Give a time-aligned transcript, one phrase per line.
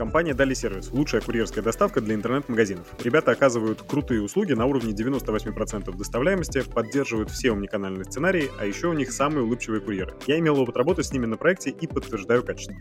[0.00, 2.86] Компания Дали Сервис– лучшая курьерская доставка для интернет-магазинов.
[3.04, 8.94] Ребята оказывают крутые услуги на уровне 98% доставляемости, поддерживают все умниканальные сценарии, а еще у
[8.94, 10.14] них самые улыбчивые курьеры.
[10.26, 12.76] Я имел опыт работы с ними на проекте и подтверждаю качество.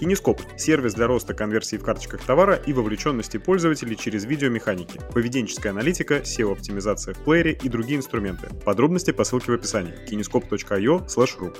[0.00, 6.20] Кинескоп– сервис для роста конверсии в карточках товара и вовлеченности пользователей через видеомеханики, поведенческая аналитика,
[6.20, 8.48] SEO-оптимизация в плеере и другие инструменты.
[8.64, 11.54] Подробности по ссылке в описании kinescope.io/ru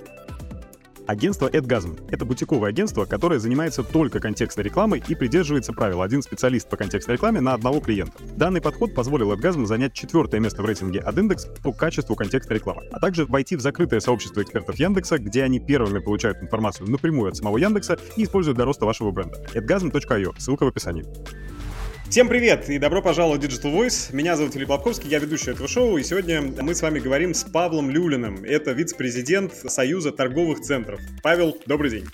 [1.06, 6.68] Агентство AdGasm— это бутиковое агентство, которое занимается только контекстной рекламой и придерживается правил один специалист
[6.68, 8.18] по контекстной рекламе на одного клиента.
[8.36, 12.98] Данный подход позволил AdGasm занять четвертое место в рейтинге AdIndex по качеству контекстной рекламы, а
[12.98, 17.56] также войти в закрытое сообщество экспертов Яндекса, где они первыми получают информацию напрямую от самого
[17.58, 19.40] Яндекса и используют для роста вашего бренда.
[19.54, 21.04] adgasm.io, ссылка в описании.
[22.08, 24.14] Всем привет и добро пожаловать в Digital Voice.
[24.14, 27.42] Меня зовут Филипп Лобковский, я ведущий этого шоу, и сегодня мы с вами говорим с
[27.42, 28.44] Павлом Люлиным.
[28.44, 31.00] Это вице-президент Союза торговых центров.
[31.22, 32.06] Павел, добрый день.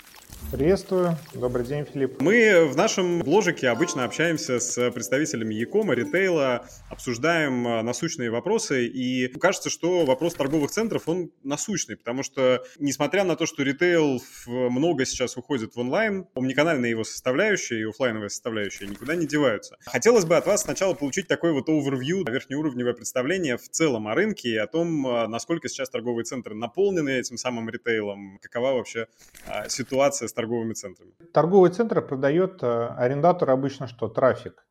[0.53, 1.17] Приветствую.
[1.33, 2.21] Добрый день, Филипп.
[2.21, 9.29] Мы в нашем бложике обычно общаемся с представителями Якома, ритейла, обсуждаем а, насущные вопросы, и
[9.39, 15.05] кажется, что вопрос торговых центров, он насущный, потому что, несмотря на то, что ритейл много
[15.05, 19.77] сейчас уходит в онлайн, омниканальная его составляющая и офлайновая составляющая никуда не деваются.
[19.87, 24.49] Хотелось бы от вас сначала получить такой вот overview, верхнеуровневое представление в целом о рынке
[24.49, 29.07] и о том, а, насколько сейчас торговые центры наполнены этим самым ритейлом, какова вообще
[29.47, 31.11] а, ситуация с торговыми центрами?
[31.33, 34.09] Торговый центр продает э, арендатор обычно что?
[34.09, 34.65] Трафик.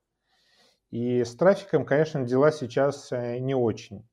[0.91, 4.07] И с трафиком, конечно, дела сейчас э, не очень.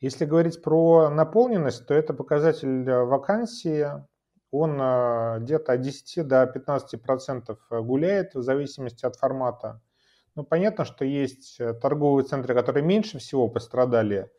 [0.00, 3.86] Если говорить про наполненность, то это показатель э, вакансии.
[4.50, 4.76] Он
[5.42, 9.82] где-то от 10 до 15 процентов гуляет в зависимости от формата.
[10.36, 14.30] Ну, понятно, что есть торговые центры, которые меньше всего пострадали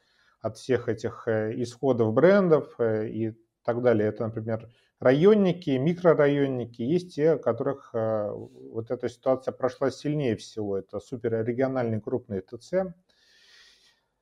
[0.42, 4.09] от всех этих исходов брендов и так далее.
[4.09, 4.67] Это, например,
[5.00, 10.78] районники, микрорайонники, есть те, у которых э, вот эта ситуация прошла сильнее всего.
[10.78, 12.94] Это суперрегиональные крупные ТЦ.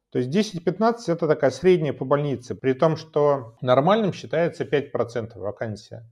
[0.09, 6.09] То есть 10-15 это такая средняя по больнице, при том, что нормальным считается 5% вакансия.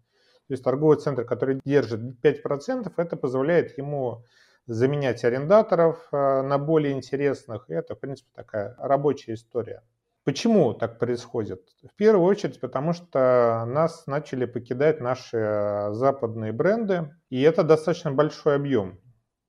[0.47, 4.23] То есть торговый центр, который держит 5%, это позволяет ему
[4.67, 7.69] заменять арендаторов э, на более интересных.
[7.69, 9.83] И это, в принципе, такая рабочая история.
[10.25, 11.61] Почему так происходит?
[11.83, 18.11] В первую очередь, потому что нас начали покидать наши э, западные бренды, и это достаточно
[18.11, 18.99] большой объем,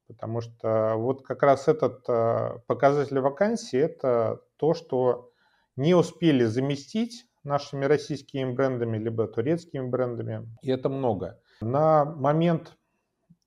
[0.07, 5.31] потому что вот как раз этот э, показатель вакансии– это то, что
[5.77, 11.41] не успели заместить нашими российскими брендами, либо турецкими брендами, и это много.
[11.63, 12.77] На момент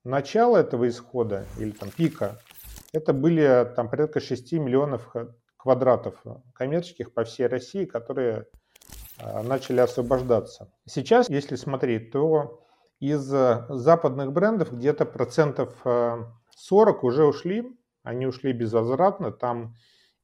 [0.02, 2.40] начала этого исхода или там пика
[2.92, 5.14] это были там порядка 6 миллионов
[5.62, 6.22] квадратов
[6.54, 8.46] коммерческих по всей России, которые
[9.18, 10.72] а, начали освобождаться.
[10.86, 12.64] Сейчас, если смотреть, то
[12.98, 16.34] из западных брендов где-то процентов 40
[17.04, 19.76] а, уже ушли, они ушли безвозвратно, там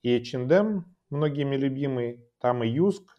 [0.02, 3.16] и H&M, многими любимый, там и Юск,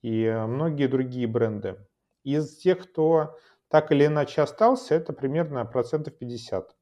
[0.00, 1.76] и многие другие бренды.
[2.24, 3.36] Из тех, кто
[3.68, 6.77] так или иначе остался, это примерно процентов 50.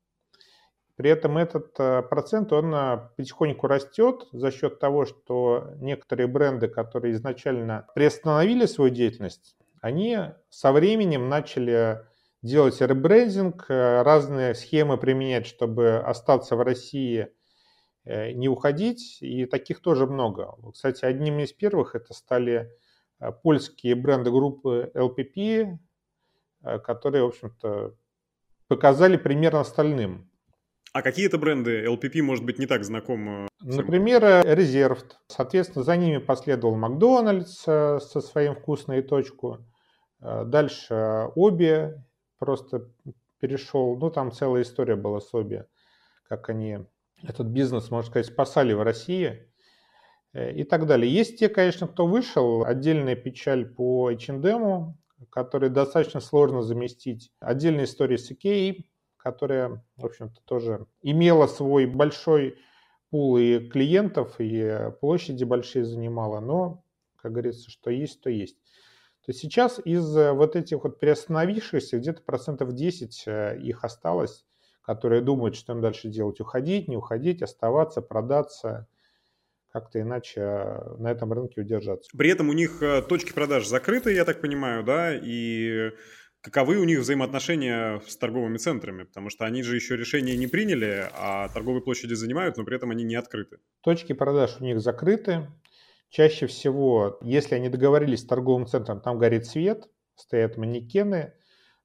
[0.96, 6.68] При этом этот э, процент, он э, потихоньку растет за счет того, что некоторые бренды,
[6.68, 10.18] которые изначально приостановили свою деятельность, они
[10.48, 12.00] со временем начали
[12.40, 17.28] делать ребрендинг, э, разные схемы применять, чтобы остаться в России,
[18.04, 20.54] не уходить, и таких тоже много.
[20.72, 22.70] Кстати, одним из первых это стали
[23.42, 25.76] польские бренды группы LPP,
[26.84, 27.96] которые, в общем-то,
[28.68, 30.30] показали примерно остальным.
[30.96, 31.84] А какие это бренды?
[31.84, 33.44] LPP, может быть, не так знаком.
[33.44, 35.12] Э, Например, Reserved.
[35.28, 39.58] Соответственно, за ними последовал Макдональдс э, со своим вкусной точку.
[40.22, 42.02] Э, дальше Оби
[42.38, 42.88] просто
[43.40, 43.98] перешел.
[43.98, 45.66] Ну, там целая история была с Оби,
[46.30, 46.78] как они
[47.22, 49.50] этот бизнес, можно сказать, спасали в России
[50.32, 51.12] и так далее.
[51.12, 52.64] Есть те, конечно, кто вышел.
[52.64, 54.96] Отдельная печаль по H&M,
[55.28, 57.32] который достаточно сложно заместить.
[57.38, 58.90] Отдельная история с Икеей,
[59.26, 62.60] которая, в общем-то, тоже имела свой большой
[63.10, 66.84] пул и клиентов, и площади большие занимала, но,
[67.16, 68.56] как говорится, что есть, то есть.
[69.24, 74.46] То есть сейчас из вот этих вот приостановившихся где-то процентов 10 э, их осталось,
[74.82, 78.86] которые думают, что им дальше делать, уходить, не уходить, оставаться, продаться,
[79.72, 82.08] как-то иначе э, на этом рынке удержаться.
[82.16, 85.90] При этом у них э, точки продаж закрыты, я так понимаю, да, и
[86.46, 91.10] каковы у них взаимоотношения с торговыми центрами, потому что они же еще решения не приняли,
[91.12, 93.58] а торговые площади занимают, но при этом они не открыты.
[93.80, 95.48] Точки продаж у них закрыты.
[96.08, 101.32] Чаще всего, если они договорились с торговым центром, там горит свет, стоят манекены,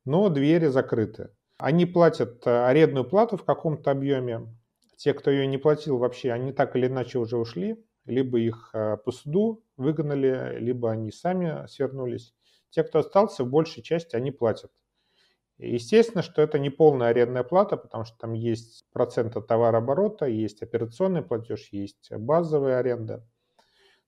[0.05, 1.31] но двери закрыты.
[1.57, 4.55] Они платят э, арендную плату в каком-то объеме.
[4.95, 7.83] Те, кто ее не платил вообще, они так или иначе уже ушли.
[8.05, 12.35] Либо их э, по суду выгнали, либо они сами свернулись.
[12.71, 14.71] Те, кто остался, в большей части они платят.
[15.57, 20.63] Естественно, что это не полная арендная плата, потому что там есть процент от товарооборота, есть
[20.63, 23.23] операционный платеж, есть базовая аренда.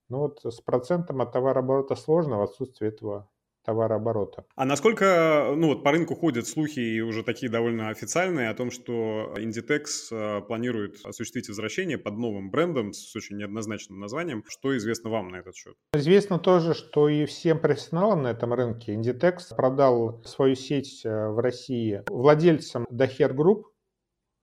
[0.08, 3.30] Но вот с процентом от товарооборота сложно в отсутствии этого
[3.64, 4.44] товарооборота.
[4.54, 8.70] А насколько, ну вот по рынку ходят слухи и уже такие довольно официальные о том,
[8.70, 14.44] что Inditex э, планирует осуществить возвращение под новым брендом с очень неоднозначным названием.
[14.48, 15.74] Что известно вам на этот счет?
[15.94, 21.38] Известно тоже, что и всем профессионалам на этом рынке Inditex продал свою сеть э, в
[21.38, 23.64] России владельцам Daher Group.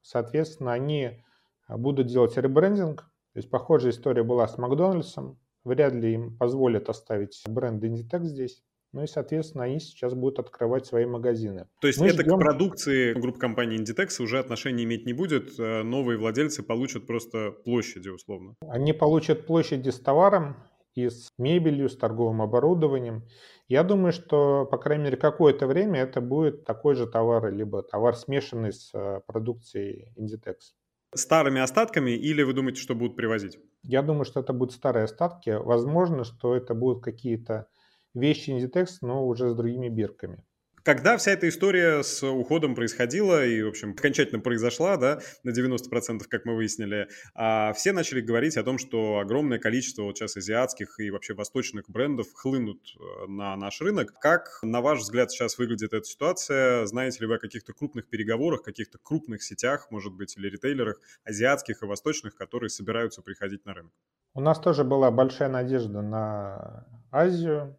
[0.02, 1.24] Соответственно, они
[1.70, 3.02] будут делать ребрендинг.
[3.34, 5.40] То есть похожая история была с Макдональдсом.
[5.64, 8.64] Вряд ли им позволят оставить бренд Inditex здесь.
[8.94, 11.68] Ну и, соответственно, они сейчас будут открывать свои магазины.
[11.80, 12.38] То есть Мы это ждем...
[12.38, 17.52] к продукции группы компании Inditex уже отношения иметь не будет, э, новые владельцы получат просто
[17.52, 18.56] площади условно?
[18.68, 20.58] Они получат площади с товаром
[20.94, 23.24] и с мебелью, с торговым оборудованием.
[23.70, 28.16] Я думаю, что, по крайней мере, какое-то время это будет такой же товар, либо товар
[28.18, 30.74] смешанный с э, продукцией Inditex.
[31.16, 33.58] Старыми остатками или вы думаете, что будут привозить?
[33.84, 35.50] Я думаю, что это будут старые остатки.
[35.50, 37.68] Возможно, что это будут какие-то
[38.13, 40.44] вещи Inditex, но уже с другими бирками.
[40.84, 46.22] Когда вся эта история с уходом происходила и, в общем, окончательно произошла, да, на 90%,
[46.28, 51.00] как мы выяснили, а все начали говорить о том, что огромное количество вот сейчас азиатских
[51.00, 54.13] и вообще восточных брендов хлынут э, на наш рынок.
[54.19, 56.88] Как, на ваш взгляд, сейчас выглядит эта ситуация?
[56.88, 61.84] Знаете ли вы о каких-то крупных переговорах, каких-то крупных сетях, может быть, или ритейлерах азиатских
[61.84, 63.94] и восточных, которые собираются приходить на рынок?
[64.34, 67.78] У нас тоже была большая надежда на Азию,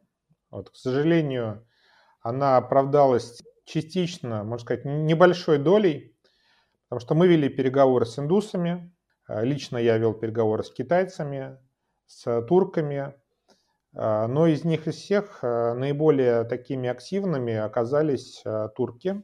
[0.53, 1.67] вот, к сожалению,
[2.21, 6.15] она оправдалась частично, можно сказать, небольшой долей,
[6.85, 8.95] потому что мы вели переговоры с индусами,
[9.29, 11.59] э, лично я вел переговоры с китайцами,
[12.07, 13.15] с турками,
[13.95, 18.45] э, но из них из всех э, наиболее такими активными оказались
[18.77, 19.23] турки,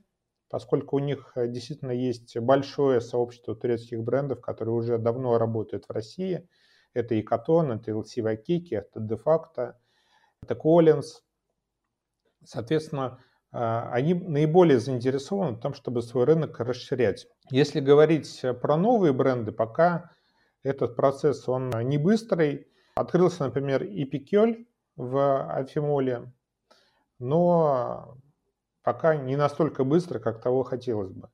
[0.49, 6.49] поскольку у них действительно есть большое сообщество турецких брендов, которые уже давно работают в России.
[6.95, 9.79] Это и Катон, это LC Вакики, это де-факто,
[10.43, 11.23] это Collins.
[12.45, 17.27] Соответственно, а, они наиболее заинтересованы в том, чтобы свой рынок расширять.
[17.51, 20.11] Если говорить про новые бренды, пока
[20.63, 22.67] этот процесс он не быстрый.
[22.95, 26.33] Открылся, например, и Пикель в Афимоле,
[27.21, 28.17] но
[28.83, 31.31] пока не настолько быстро, как того хотелось бы.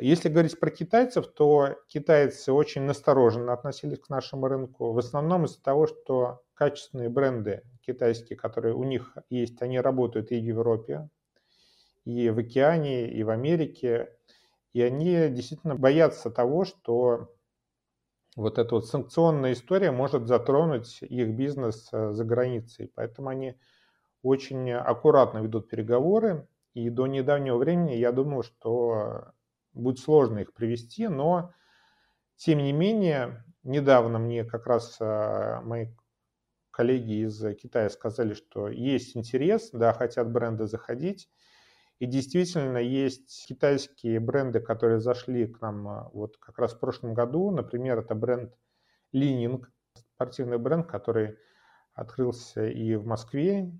[0.00, 5.62] Если говорить про китайцев, то китайцы очень настороженно относились к нашему рынку, в основном из-за
[5.62, 11.10] того, что качественные бренды китайские, которые у них есть, они работают и в Европе,
[12.04, 14.16] и в океане, и в Америке,
[14.72, 17.28] и они действительно боятся того, что
[18.34, 22.90] вот эта вот санкционная история может затронуть их бизнес э, за границей.
[22.94, 23.56] Поэтому они
[24.22, 26.48] очень аккуратно ведут переговоры.
[26.72, 29.32] И до недавнего времени я думал, что
[29.72, 31.52] будет сложно их привести, но
[32.36, 35.88] тем не менее, недавно мне как раз э, мои
[36.70, 41.28] коллеги из Китая сказали, что есть интерес, да, хотят бренды заходить.
[41.98, 47.14] И действительно есть китайские бренды, которые зашли к нам э, вот как раз в прошлом
[47.14, 47.50] году.
[47.52, 48.52] Например, это бренд
[49.12, 49.70] Лининг,
[50.14, 51.38] спортивный бренд, который
[51.94, 53.70] открылся и в Москве,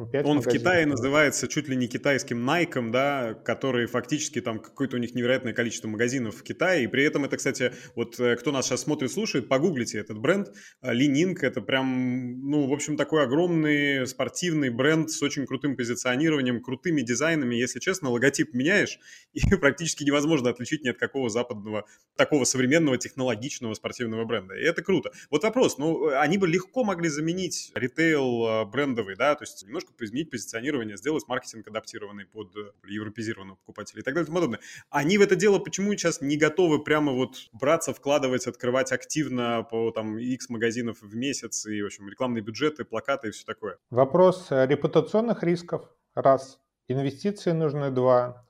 [0.00, 0.46] он магазинов.
[0.46, 5.14] в Китае называется чуть ли не китайским Nike, да, который фактически там какое-то у них
[5.14, 8.82] невероятное количество магазинов в Китае, и при этом это, кстати, вот э, кто нас сейчас
[8.82, 15.10] смотрит, слушает, погуглите этот бренд, Лининг, это прям, ну, в общем, такой огромный спортивный бренд
[15.10, 18.98] с очень крутым позиционированием, крутыми дизайнами, если честно, логотип меняешь,
[19.32, 24.82] и практически невозможно отличить ни от какого западного, такого современного технологичного спортивного бренда, и это
[24.82, 25.12] круто.
[25.30, 29.81] Вот вопрос, ну, они бы легко могли заменить ритейл э, брендовый, да, то есть немножко
[30.00, 34.60] изменить позиционирование, сделать маркетинг адаптированный под э, европезированного покупателя и так далее и тому подобное.
[34.90, 39.90] Они в это дело почему сейчас не готовы прямо вот браться, вкладывать, открывать активно по
[39.90, 43.78] там X магазинов в месяц и, в общем, рекламные бюджеты, плакаты и все такое?
[43.90, 46.60] Вопрос э, репутационных рисков, раз.
[46.88, 48.46] Инвестиции нужны, два.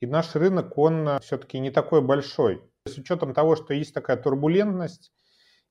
[0.00, 2.62] И наш рынок, он э, все-таки не такой большой.
[2.86, 5.12] С учетом того, что есть такая турбулентность,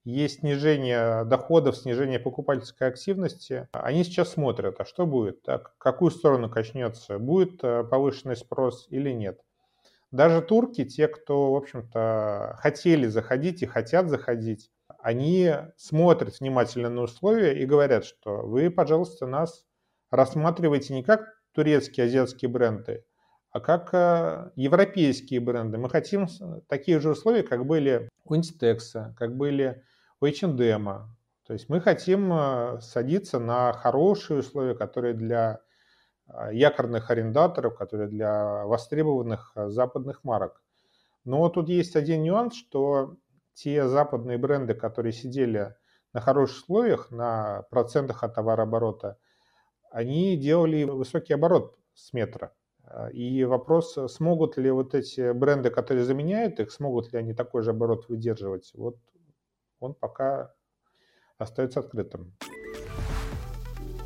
[0.08, 6.48] есть снижение доходов, снижение покупательской активности, они сейчас смотрят, а что будет, так, какую сторону
[6.48, 9.40] качнется, будет э, повышенный спрос или нет.
[10.10, 17.02] Даже турки, те, кто, в общем-то, хотели заходить и хотят заходить, они смотрят внимательно на
[17.02, 19.66] условия и говорят, что вы, пожалуйста, нас
[20.10, 23.04] рассматривайте не как турецкие, азиатские бренды,
[23.50, 25.76] а как э, европейские бренды.
[25.76, 26.28] Мы хотим
[26.66, 29.82] такие же условия, как были у Инстекса, как были
[30.20, 30.84] у H&M.
[31.46, 35.60] То есть мы хотим э, садиться на хорошие условия, которые для
[36.26, 40.62] э, якорных арендаторов, которые для востребованных западных марок.
[41.24, 43.16] Но тут есть один нюанс, что
[43.54, 45.74] те западные бренды, которые сидели
[46.12, 49.18] на хороших условиях, на процентах от товарооборота,
[49.90, 52.52] они делали высокий оборот с метра.
[53.12, 57.62] И вопрос, э, смогут ли вот эти бренды, которые заменяют их, смогут ли они такой
[57.62, 58.96] же оборот выдерживать, вот
[59.80, 60.52] он пока
[61.38, 62.34] остается открытым.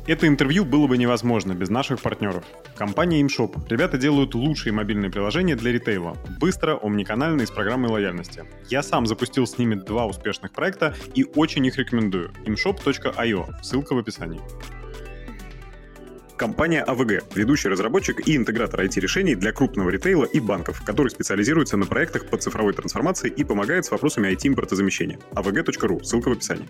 [0.05, 2.43] Это интервью было бы невозможно без наших партнеров.
[2.75, 3.69] Компания ImShop.
[3.69, 6.17] Ребята делают лучшие мобильные приложения для ритейла.
[6.41, 8.43] Быстро, омниканально и с программой лояльности.
[8.69, 12.31] Я сам запустил с ними два успешных проекта и очень их рекомендую.
[12.45, 13.63] imshop.io.
[13.63, 14.41] Ссылка в описании.
[16.37, 21.85] Компания AVG– ведущий разработчик и интегратор IT-решений для крупного ритейла и банков, который специализируется на
[21.85, 25.19] проектах по цифровой трансформации и помогает с вопросами IT-импортозамещения.
[25.35, 26.67] avg.ru, ссылка в описании.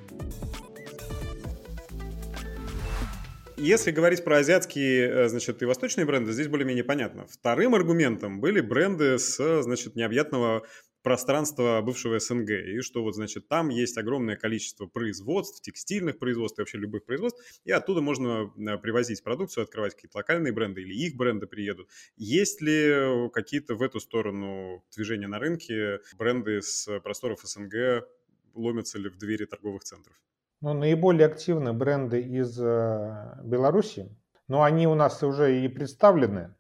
[3.56, 7.26] Если говорить про азиатские, э, значит, и восточные бренды, здесь более-менее понятно.
[7.30, 10.64] Вторым аргументом были бренды с, значит, необъятного
[11.04, 16.62] пространство бывшего СНГ, и что вот, значит, там есть огромное количество производств, текстильных производств и
[16.62, 21.16] вообще любых производств, и оттуда можно э, привозить продукцию, открывать какие-то локальные бренды или их
[21.16, 21.90] бренды приедут.
[22.16, 28.08] Есть ли какие-то в эту сторону движения на рынке, бренды с просторов СНГ
[28.54, 30.16] ломятся ли в двери торговых центров?
[30.62, 34.16] Ну, наиболее активны бренды из э, Беларуси,
[34.48, 36.56] но они у нас уже и представлены.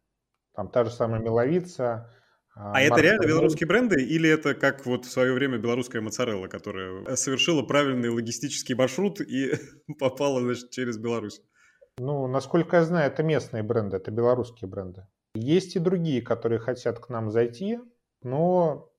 [0.53, 2.11] Там та же самая Меловица,
[2.55, 7.15] а, это реально белорусские бренды или это как вот в свое время белорусская моцарелла, которая
[7.15, 9.53] совершила правильный логистический маршрут и
[9.99, 11.41] попала значит, через Беларусь?
[11.97, 15.07] Ну, насколько я знаю, это местные бренды, это белорусские бренды.
[15.35, 17.79] Есть и другие, которые хотят к нам зайти,
[18.21, 18.91] но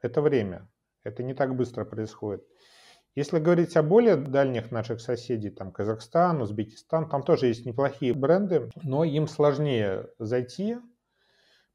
[0.00, 0.68] это время.
[1.02, 2.44] Это не так быстро происходит.
[3.14, 8.70] Если говорить о более дальних наших соседей, там Казахстан, Узбекистан, там тоже есть неплохие бренды,
[8.82, 10.78] но им сложнее зайти,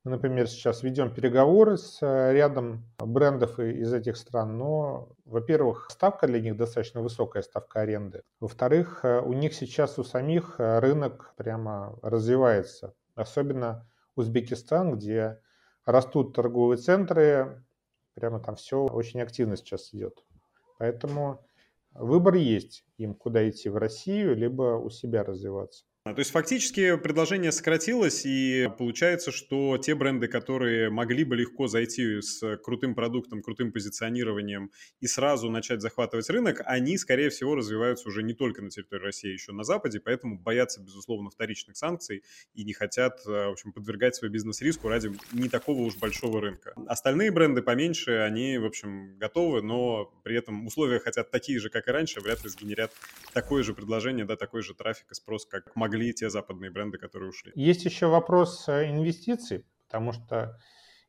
[0.09, 6.41] например, сейчас ведем переговоры с э, рядом брендов из этих стран, но, во-первых, ставка для
[6.41, 8.23] них достаточно высокая, ставка аренды.
[8.39, 12.93] Во-вторых, э, у них сейчас у самих э, рынок прямо развивается.
[13.15, 15.39] Особенно Узбекистан, где
[15.85, 17.63] растут торговые центры,
[18.13, 20.25] прямо там все очень активно сейчас идет.
[20.77, 21.45] Поэтому
[21.93, 25.85] выбор есть им, куда идти в Россию, либо у себя развиваться.
[26.05, 31.67] А, то есть фактически предложение сократилось, и получается, что те бренды, которые могли бы легко
[31.67, 38.07] зайти с крутым продуктом, крутым позиционированием и сразу начать захватывать рынок, они, скорее всего, развиваются
[38.07, 42.23] уже не только на территории России, а еще на Западе, поэтому боятся, безусловно, вторичных санкций
[42.53, 46.39] и не хотят, э, в общем, подвергать свой бизнес риску ради не такого уж большого
[46.39, 46.73] рынка.
[46.87, 51.89] Остальные бренды поменьше, они, в общем, готовы, но при этом условия хотят такие же, как
[51.89, 52.93] и раньше, вряд ли сгенерят
[53.33, 56.97] такое же предложение, да, такой же трафик и спрос, как могли могли те западные бренды,
[56.97, 57.51] которые ушли.
[57.55, 60.57] Есть еще вопрос э, инвестиций, потому что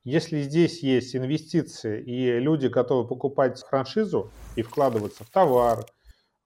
[0.05, 5.85] если здесь есть инвестиции и люди готовы покупать франшизу и вкладываться в товар,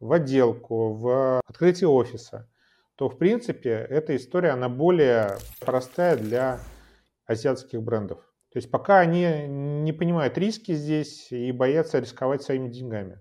[0.01, 2.51] в отделку, в открытие офиса,
[2.97, 6.61] то, в принципе, эта история, она более простая для
[7.27, 8.19] азиатских брендов.
[8.53, 13.21] То есть пока они не понимают риски здесь и боятся рисковать своими деньгами.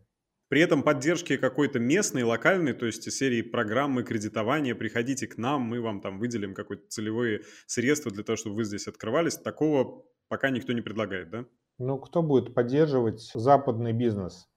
[0.54, 5.82] При этом поддержки какой-то местной, локальной, то есть серии программы кредитования, приходите к нам, мы
[5.82, 9.36] вам там выделим какое-то целевые средства для того, чтобы вы здесь открывались.
[9.36, 11.46] Такого пока никто не предлагает, да?
[11.80, 14.48] Ну, кто будет поддерживать западный бизнес?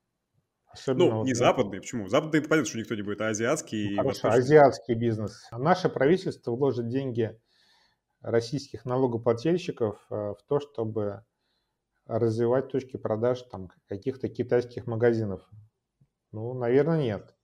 [0.66, 1.38] Особенно ну, вот, не да?
[1.38, 2.08] западный, почему?
[2.08, 3.94] Западный, это понятно, что никто не будет, а азиатский.
[3.94, 5.48] Ну, хорошо, азиатский бизнес.
[5.50, 7.40] Наше правительство вложит деньги
[8.20, 11.24] российских налогоплательщиков э, в то, чтобы
[12.04, 15.40] развивать точки продаж там каких-то китайских магазинов.
[16.32, 17.34] Ну, наверное, нет.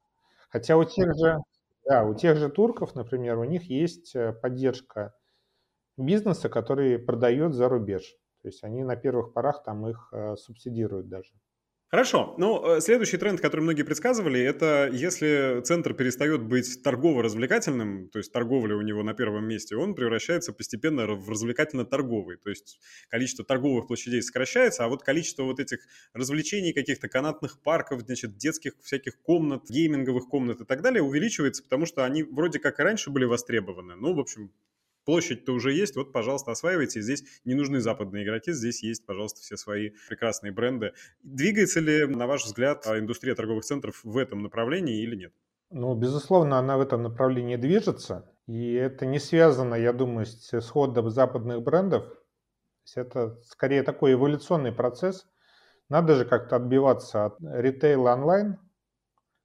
[0.51, 1.39] Хотя у тех же,
[1.87, 5.15] да, у тех же турков, например, у них есть э, поддержка
[5.99, 8.03] бизнеса, который продает за рубеж.
[8.43, 11.33] То есть они на первых порах там их э, субсидируют даже.
[11.93, 12.35] Хорошо.
[12.39, 18.33] Ну, э, следующий тренд, который многие предсказывали, это если центр перестает быть торгово-развлекательным, то есть
[18.33, 22.39] торговля у него на первом месте, он превращается постепенно в развлекательно-торговый.
[22.39, 22.81] То есть
[23.11, 25.81] количество торговых площадей сокращается, а вот количество вот этих
[26.15, 31.85] развлечений, каких-то канатных парков, значит, детских всяких комнат, гейминговых комнат и так далее увеличивается, потому
[31.85, 33.97] что они вроде как и раньше были востребованы.
[33.97, 34.51] Ну, в общем,
[35.05, 37.01] Площадь-то уже есть, вот, пожалуйста, осваивайте.
[37.01, 40.93] Здесь не нужны западные игроки, здесь есть, пожалуйста, все свои прекрасные бренды.
[41.23, 45.33] Двигается ли, на ваш взгляд, индустрия торговых центров в этом направлении или нет?
[45.71, 48.31] Ну, безусловно, она в этом направлении движется.
[48.47, 52.05] И это не связано, я думаю, с исходом западных брендов.
[52.95, 55.27] Это скорее такой эволюционный процесс.
[55.89, 58.59] Надо же как-то отбиваться от ритейла онлайн,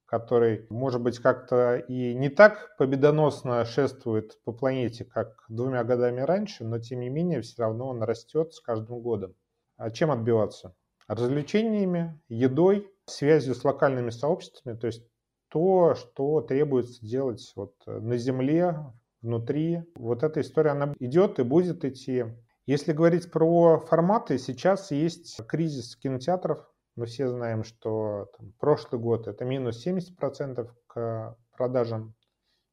[0.08, 6.64] который, может быть, как-то и не так победоносно шествует по планете, как двумя годами раньше,
[6.64, 9.34] но тем не менее все равно он растет с каждым годом.
[9.76, 10.74] А чем отбиваться?
[11.06, 15.06] Развлечениями, едой, связью с локальными сообществами, то есть
[15.48, 18.76] то, что требуется делать вот на земле,
[19.20, 19.82] внутри.
[19.94, 22.24] Вот эта история, она идет и будет идти.
[22.66, 26.66] Если говорить про форматы, сейчас есть кризис кинотеатров,
[26.98, 32.14] мы все знаем, что там, прошлый год это минус 70% к продажам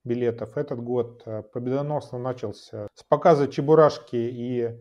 [0.04, 0.58] билетов.
[0.58, 4.76] Этот год э, победоносно начался с показа Чебурашки и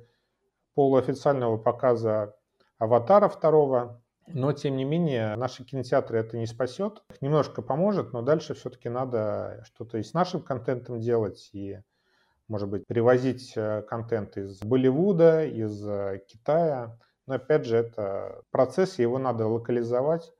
[0.74, 2.34] полуофициального показа
[2.78, 4.02] Аватара второго.
[4.26, 7.02] Но, тем не менее, наши кинотеатры это не спасет.
[7.20, 11.80] Немножко поможет, но дальше все-таки надо что-то и с нашим контентом делать, и,
[12.48, 16.98] может быть, привозить э, контент из Болливуда, из э, Китая.
[17.26, 20.32] Но опять же, это процесс, его надо локализовать,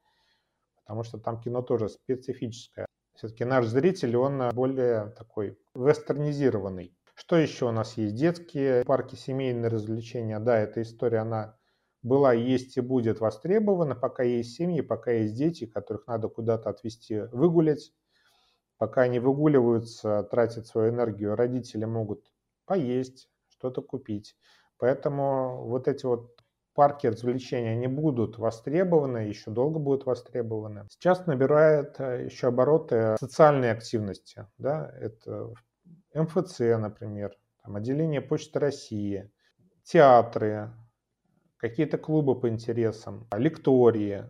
[0.77, 2.87] потому что там кино тоже специфическое.
[3.15, 6.97] Все-таки наш зритель, он более такой вестернизированный.
[7.15, 8.17] Что еще у нас есть?
[8.17, 10.41] Детские парки, семейные развлечения.
[10.41, 11.57] Да, эта история, она
[12.03, 17.21] была, есть и будет востребована, пока есть семьи, пока есть дети, которых надо куда-то отвезти
[17.33, 17.93] выгулять.
[18.77, 22.33] Пока они выгуливаются, тратят свою энергию, родители могут
[22.67, 24.37] поесть, что-то купить.
[24.79, 26.34] Поэтому вот эти вот
[26.75, 30.87] парки развлечений, они будут востребованы, еще долго будут востребованы.
[30.91, 34.47] Сейчас набирает э, еще обороты социальные активности.
[34.59, 34.93] Да?
[35.01, 35.53] Это
[36.15, 39.31] МФЦ, например, там, отделение Почты России,
[39.85, 40.73] театры,
[41.57, 44.25] какие-то клубы по интересам, лектории.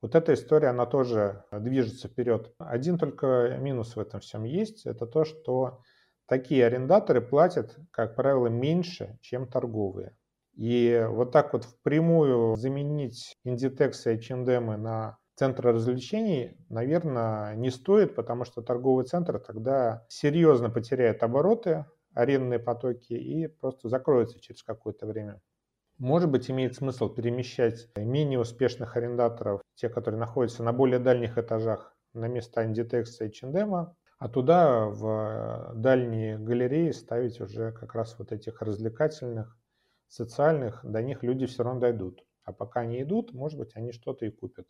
[0.00, 2.54] Вот эта история, она тоже движется вперед.
[2.58, 5.80] Один только минус в этом всем есть, это то, что
[6.26, 10.14] такие арендаторы платят, как правило, меньше, чем торговые.
[10.56, 18.14] И вот так вот впрямую заменить Inditex и H&M на центр развлечений, наверное, не стоит,
[18.14, 25.06] потому что торговый центр тогда серьезно потеряет обороты, арендные потоки и просто закроется через какое-то
[25.06, 25.40] время.
[25.98, 31.96] Может быть, имеет смысл перемещать менее успешных арендаторов, те, которые находятся на более дальних этажах,
[32.12, 33.74] на места Inditex и H&M,
[34.18, 39.56] а туда, в дальние галереи, ставить уже как раз вот этих развлекательных
[40.14, 42.24] социальных, до них люди все равно дойдут.
[42.44, 44.66] А пока они идут, может быть, они что-то и купят.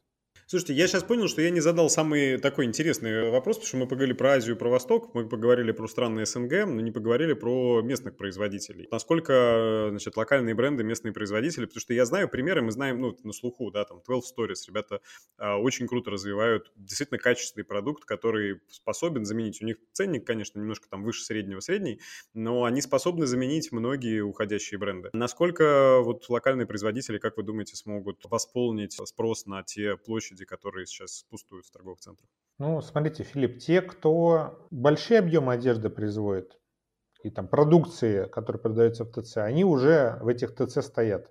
[0.46, 3.86] Слушайте, я сейчас понял, что я не задал самый такой интересный вопрос, потому что мы
[3.86, 8.18] поговорили про Азию, про Восток, мы поговорили про страны СНГ, но не поговорили про местных
[8.18, 8.86] производителей.
[8.90, 13.32] Насколько, значит, локальные бренды, местные производители, потому что я знаю примеры, мы знаем, ну, на
[13.32, 15.00] слуху, да, там, 12 Stories, ребята
[15.38, 20.90] а, очень круто развивают действительно качественный продукт, который способен заменить, у них ценник, конечно, немножко
[20.90, 22.00] там выше среднего средний,
[22.34, 25.08] но они способны заменить многие уходящие бренды.
[25.14, 30.86] Насколько вот локальные производители, как вы думаете, смогут восполнить спрос на те площади, площади, которые
[30.86, 32.28] сейчас пустуют в торговых центрах?
[32.58, 36.58] Ну, смотрите, Филипп, те, кто большие объемы одежды производит,
[37.22, 41.30] и там продукции, которые продаются в ТЦ, они уже в этих ТЦ стоят.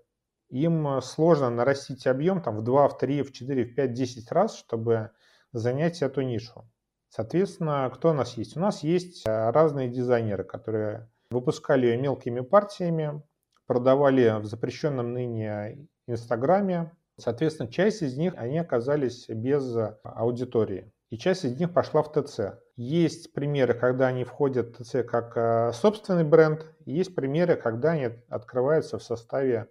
[0.49, 4.57] Им сложно нарастить объем там, в 2, в 3, в 4, в 5, 10 раз,
[4.57, 5.11] чтобы
[5.51, 6.69] занять эту нишу.
[7.09, 8.57] Соответственно, кто у нас есть?
[8.57, 13.21] У нас есть э, разные дизайнеры, которые выпускали ее мелкими партиями,
[13.67, 20.91] продавали в запрещенном ныне Инстаграме, Соответственно, часть из них, они оказались без аудитории.
[21.09, 22.59] И часть из них пошла в ТЦ.
[22.75, 26.65] Есть примеры, когда они входят в ТЦ как э, собственный бренд.
[26.85, 29.67] Есть примеры, когда они открываются в составе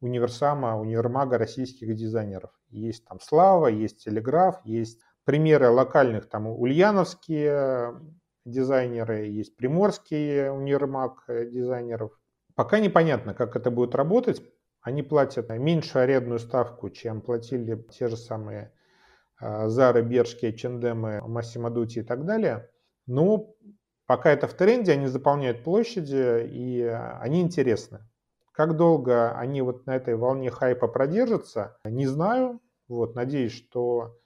[0.00, 2.50] универсама, универмага российских дизайнеров.
[2.68, 7.94] Есть там Слава, есть Телеграф, есть примеры локальных, там ульяновские
[8.44, 12.12] дизайнеры, есть приморский универмаг дизайнеров.
[12.54, 14.42] Пока непонятно, как это будет работать,
[14.88, 18.72] они платят меньшую арендную ставку, чем платили те же самые
[19.40, 22.68] Зары, Бершки, H&M, Массимо Дути и так далее.
[23.06, 23.54] Но
[24.06, 26.82] пока это в тренде, они заполняют площади и
[27.20, 28.00] они интересны.
[28.52, 32.60] Как долго они вот на этой волне хайпа продержатся, не знаю.
[32.88, 34.18] Вот, надеюсь, что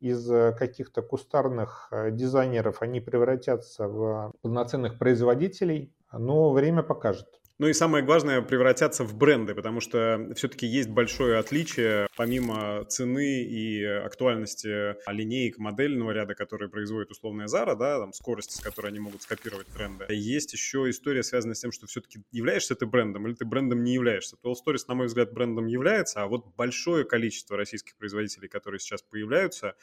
[0.00, 0.26] из
[0.56, 7.28] каких-то кустарных дизайнеров они превратятся в полноценных производителей, но время покажет.
[7.58, 13.44] Ну и самое главное, превратятся в бренды, потому что все-таки есть большое отличие, помимо цены
[13.44, 18.98] и актуальности линеек модельного ряда, которые производит условная Zara, да, там скорости, с которой они
[18.98, 20.04] могут скопировать тренды.
[20.10, 23.94] Есть еще история, связанная с тем, что все-таки являешься ты брендом или ты брендом не
[23.94, 24.36] являешься.
[24.44, 29.00] Twelve Stories, на мой взгляд, брендом является, а вот большое количество российских производителей, которые сейчас
[29.00, 29.76] появляются,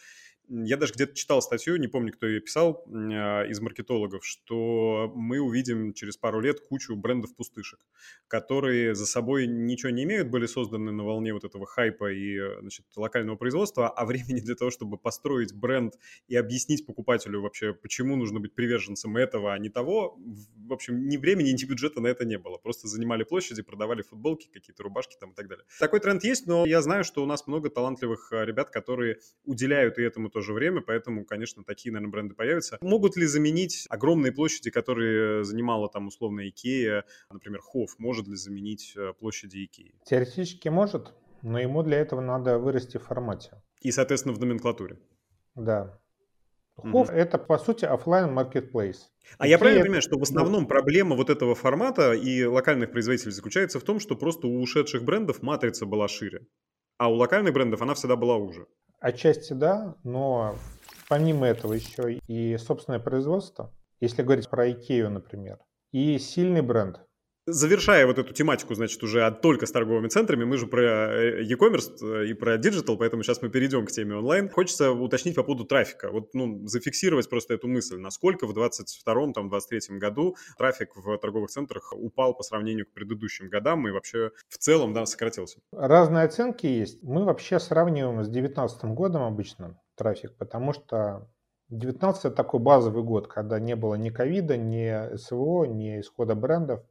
[0.50, 5.40] я даже где-то читал статью, не помню, кто ее писал, а, из маркетологов, что мы
[5.40, 7.80] увидим через пару лет кучу брендов-пустышек,
[8.28, 12.86] которые за собой ничего не имеют, были созданы на волне вот этого хайпа и значит,
[12.96, 15.96] локального производства, а времени для того, чтобы построить бренд
[16.28, 20.18] и объяснить покупателю вообще, почему нужно быть приверженцем этого, а не того,
[20.68, 22.58] в общем, ни времени, ни бюджета на это не было.
[22.58, 25.66] Просто занимали площади, продавали футболки, какие-то рубашки там и так далее.
[25.80, 29.98] Такой тренд есть, но я знаю, что у нас много талантливых а, ребят, которые уделяют
[29.98, 32.78] и этому тоже время, поэтому, конечно, такие, наверное, бренды появятся.
[32.82, 38.94] Могут ли заменить огромные площади, которые занимала там условно Икея, например, Hoff, может ли заменить
[38.98, 39.96] э, площади Икеи?
[40.06, 43.62] Теоретически может, но ему для этого надо вырасти в формате.
[43.82, 45.00] И, соответственно, в номенклатуре.
[45.56, 46.00] Да.
[46.76, 47.14] Хофф mm-hmm.
[47.14, 49.12] это, по сути, офлайн маркетплейс.
[49.38, 53.80] А я правильно понимаю, что в основном проблема вот этого формата и локальных производителей заключается
[53.80, 56.48] в том, что просто у ушедших брендов матрица была шире,
[56.98, 58.68] а у локальных брендов она всегда была уже?
[59.04, 60.56] Отчасти да, но
[61.10, 65.60] помимо этого еще и собственное производство, если говорить про Икею, например,
[65.92, 67.02] и сильный бренд,
[67.46, 72.02] Завершая вот эту тематику, значит, уже только с торговыми центрами, мы же про э, e-commerce
[72.02, 74.50] э, и про digital, поэтому сейчас мы перейдем к теме онлайн.
[74.50, 76.10] Хочется уточнить по поводу трафика.
[76.10, 77.98] Вот, ну, зафиксировать просто эту мысль.
[77.98, 83.50] Насколько в 22-м, там, 23-м году трафик в торговых центрах упал по сравнению к предыдущим
[83.50, 85.60] годам и вообще в целом, да, сократился?
[85.74, 87.04] Разные оценки есть.
[87.04, 91.30] Мы вообще сравниваем с 2019 годом обычно трафик, потому что
[91.68, 96.82] 19 это такой базовый год, когда не было ни ковида, ни СВО, ни исхода брендов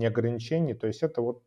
[0.00, 0.74] ни ограничений.
[0.74, 1.42] То есть это вот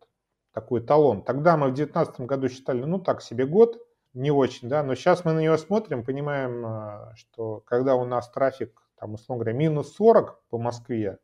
[0.53, 1.23] такой талон.
[1.23, 5.25] Тогда мы в 2019 году считали, ну так себе год, не очень, да, но сейчас
[5.25, 9.93] мы на него смотрим, понимаем, а, что когда у нас трафик, там, условно говоря, минус
[9.95, 11.17] 40 по Москве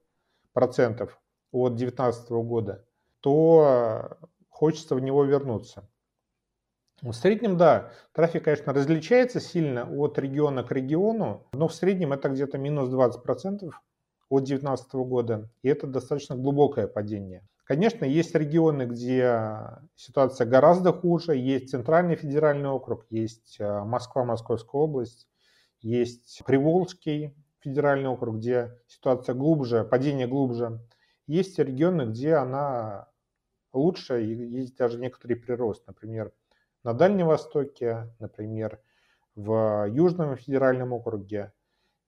[0.54, 2.86] процентов от 2019 года,
[3.20, 4.18] то
[4.50, 5.88] хочется в него вернуться.
[7.02, 12.28] В среднем, да, трафик, конечно, различается сильно от региона к региону, но в среднем это
[12.28, 13.72] где-то минус 20%
[14.30, 17.48] от 2019 года, и это достаточно глубокое падение.
[17.64, 19.60] Конечно, есть регионы, где
[19.96, 25.28] ситуация гораздо хуже, есть Центральный федеральный округ, есть э, Москва, Московская область,
[25.82, 30.80] есть Приволжский федеральный округ, где ситуация глубже, падение глубже.
[31.28, 33.10] Есть регионы, где она
[33.72, 35.86] лучше, и есть даже некоторый прирост.
[35.86, 36.32] Например,
[36.84, 38.80] на Дальнем Востоке, например,
[39.36, 41.54] в Южном федеральном округе.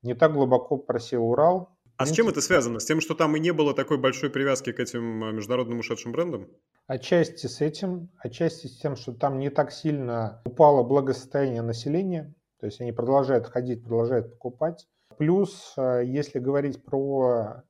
[0.01, 2.79] Не так глубоко просел Урал, а с чем это связано?
[2.79, 6.11] С тем, что там и не было такой большой привязки к этим э, международным ушедшим
[6.11, 6.47] брендам?
[6.87, 12.65] Отчасти с этим, отчасти с тем, что там не так сильно упало благосостояние населения, то
[12.65, 14.87] есть они продолжают ходить, продолжают покупать.
[15.17, 17.63] Плюс, э, если говорить про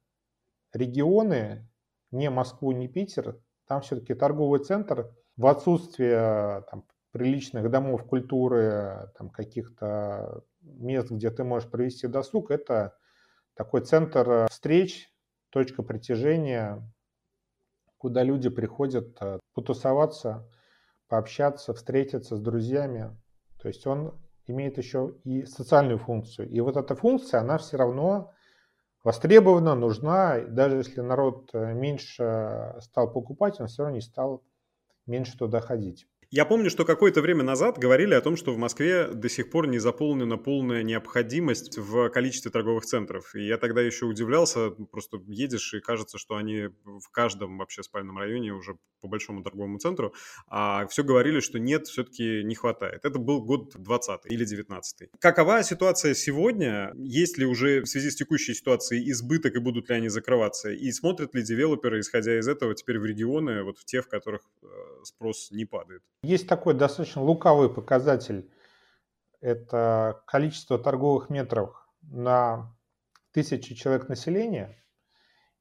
[0.73, 1.67] регионы,
[2.11, 9.11] не Москву, не Питер, там все-таки торговый центр в отсутствие э, там, приличных домов культуры,
[9.17, 12.95] там, каких-то мест, где ты можешь провести досуг, это
[13.55, 15.11] такой центр э, встреч,
[15.49, 16.81] точка притяжения,
[17.97, 20.49] куда люди приходят э, потусоваться,
[21.07, 23.15] пообщаться, встретиться с друзьями.
[23.61, 26.49] То есть он имеет еще и социальную функцию.
[26.49, 28.31] И вот эта функция, она все равно
[29.03, 30.39] востребована, нужна.
[30.39, 34.43] Даже если народ э, меньше стал покупать, он все равно не стал
[35.05, 36.07] меньше туда ходить.
[36.33, 39.67] Я помню, что какое-то время назад говорили о том, что в Москве до сих пор
[39.67, 43.35] не заполнена полная необходимость в количестве торговых центров.
[43.35, 48.17] И я тогда еще удивлялся, просто едешь и кажется, что они в каждом вообще спальном
[48.17, 50.13] районе уже по большому торговому центру,
[50.47, 53.03] а все говорили, что нет, все-таки не хватает.
[53.03, 56.93] Это был год 20 или 19 Какова ситуация сегодня?
[56.95, 60.69] Есть ли уже в связи с текущей ситуацией избыток и будут ли они закрываться?
[60.69, 64.43] И смотрят ли девелоперы, исходя из этого, теперь в регионы, вот в те, в которых
[64.63, 64.67] э,
[65.03, 66.03] спрос не падает?
[66.23, 68.51] Есть такой достаточно лукавый показатель.
[69.39, 72.75] Это количество торговых метров на
[73.31, 74.77] тысячи человек населения.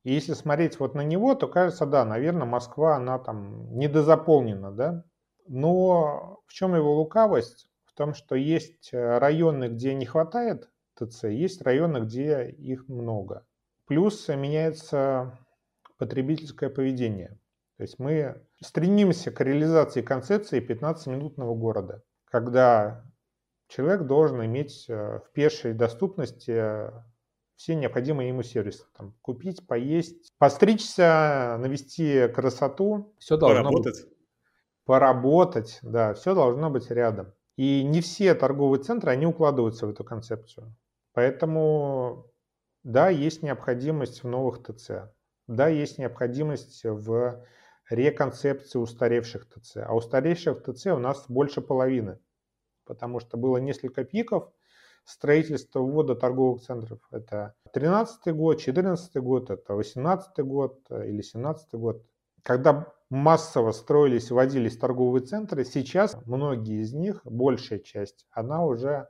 [0.03, 5.05] И если смотреть вот на него, то кажется, да, наверное, Москва, она там недозаполнена, да.
[5.47, 7.71] Но в чем его лукавость?
[7.87, 13.47] В том, что есть районы, где не хватает ТЦ, есть районы, где их много.
[13.87, 15.39] Плюс меняется
[15.97, 17.39] потребительское поведение.
[17.81, 23.07] То есть мы стремимся к реализации концепции 15-минутного города, когда
[23.69, 26.91] человек должен иметь э, в пешей доступности э,
[27.57, 28.85] все необходимые ему сервисы.
[28.99, 33.15] Там, купить, поесть, постричься, навести красоту.
[33.19, 34.05] Все должно поработать.
[34.05, 34.13] быть.
[34.85, 37.33] Поработать, да, все должно быть рядом.
[37.57, 40.77] И не все торговые центры, они укладываются в эту концепцию.
[41.15, 42.31] Поэтому,
[42.83, 45.11] да, есть необходимость в новых ТЦ.
[45.47, 47.43] Да, есть необходимость в
[47.91, 49.79] реконцепции устаревших ТЦ.
[49.79, 52.19] А устаревших ТЦ у нас больше половины,
[52.85, 54.53] потому что было несколько пиков,
[55.05, 57.01] строительства ввода торговых центров.
[57.11, 62.05] Это 13 год, 14 год, это 18 год или 17 год.
[62.43, 69.09] Когда массово строились, вводились торговые центры, сейчас многие из них, большая часть, она уже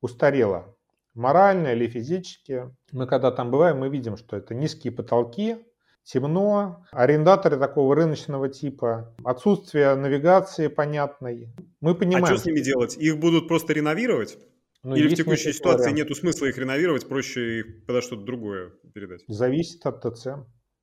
[0.00, 0.74] устарела.
[1.14, 2.74] Морально или физически.
[2.92, 5.66] Мы когда там бываем, мы видим, что это низкие потолки,
[6.08, 11.52] темно, арендаторы такого рыночного типа, отсутствие навигации понятной.
[11.80, 12.24] Мы понимаем.
[12.24, 12.96] А что с ними делать?
[12.96, 14.38] Их будут просто реновировать?
[14.82, 19.22] Ну, Или в текущей ситуации нет смысла их реновировать, проще их подо что-то другое передать?
[19.26, 20.28] Зависит от ТЦ,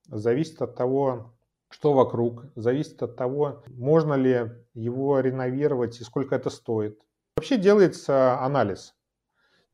[0.07, 1.33] зависит от того,
[1.69, 6.99] что вокруг, зависит от того, можно ли его реновировать и сколько это стоит.
[7.35, 8.93] Вообще делается анализ.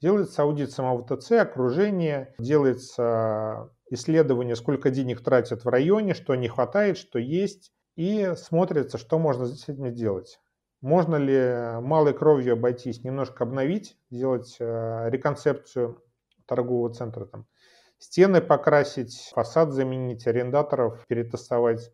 [0.02, 6.98] Делается аудит самого ТЦ, окружения, делается исследование, сколько денег тратят в районе, что не хватает,
[6.98, 10.40] что есть, и смотрится, что можно с этим сделать.
[10.82, 16.02] Можно ли малой кровью обойтись, немножко обновить, сделать э, реконцепцию
[16.48, 17.46] торгового центра, там,
[18.00, 21.92] стены покрасить, фасад заменить, арендаторов перетасовать,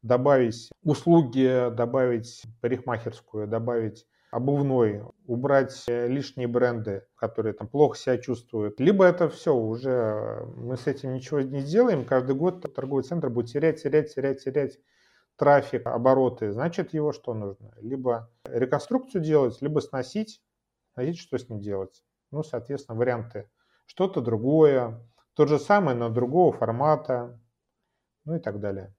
[0.00, 8.78] добавить услуги, добавить парикмахерскую, добавить обувной, убрать э, лишние бренды, которые там плохо себя чувствуют.
[8.80, 13.28] Либо это все, уже э, мы с этим ничего не сделаем, каждый год торговый центр
[13.28, 14.78] будет терять, терять, терять, терять
[15.36, 16.52] трафик, обороты.
[16.52, 17.72] Значит, его что нужно?
[17.80, 20.42] Либо реконструкцию делать, либо сносить,
[20.92, 22.04] сносить, что с ним делать.
[22.30, 23.50] Ну, соответственно, варианты.
[23.86, 25.00] Что-то другое,
[25.34, 27.40] тот же самый, но другого формата,
[28.24, 28.94] ну и так далее.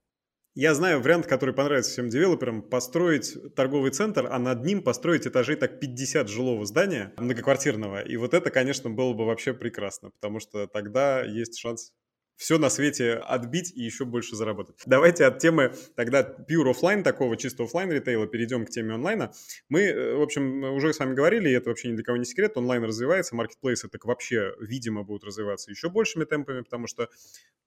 [0.54, 5.56] Я знаю вариант, который понравится всем девелоперам, построить торговый центр, а над ним построить этажей
[5.56, 8.02] так 50 жилого здания многоквартирного.
[8.02, 11.92] И вот это, конечно, было бы вообще прекрасно, потому что тогда есть шанс
[12.36, 14.76] все на свете отбить и еще больше заработать.
[14.86, 19.32] Давайте от темы тогда pure офлайн такого чисто офлайн ритейла перейдем к теме онлайна.
[19.68, 22.24] Мы, э, в общем, уже с вами говорили, и это вообще ни для кого не
[22.24, 27.08] секрет, онлайн развивается, маркетплейсы так вообще, видимо, будут развиваться еще большими темпами, потому что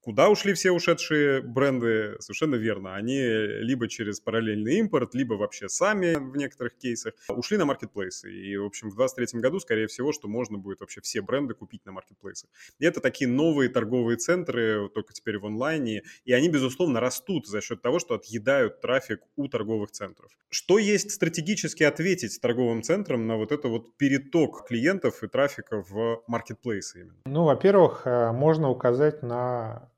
[0.06, 2.15] куда ушли все ушедшие бренды?
[2.19, 2.95] Совершенно верно.
[2.95, 8.32] Они либо через параллельный импорт, либо вообще сами в некоторых кейсах ушли на маркетплейсы.
[8.32, 11.86] И, в общем, в 2023 году, скорее всего, что можно будет вообще все бренды купить
[11.86, 12.49] на маркетплейсах.
[12.78, 14.55] И это такие новые торговые центры,
[14.94, 19.48] только теперь в онлайне, и они, безусловно, растут за счет того, что отъедают трафик у
[19.48, 20.32] торговых центров.
[20.50, 26.24] Что есть стратегически ответить торговым центрам на вот это вот переток клиентов и трафика в
[26.28, 27.22] маркетплейсы именно?
[27.26, 29.91] Ну, во-первых, э, можно указать на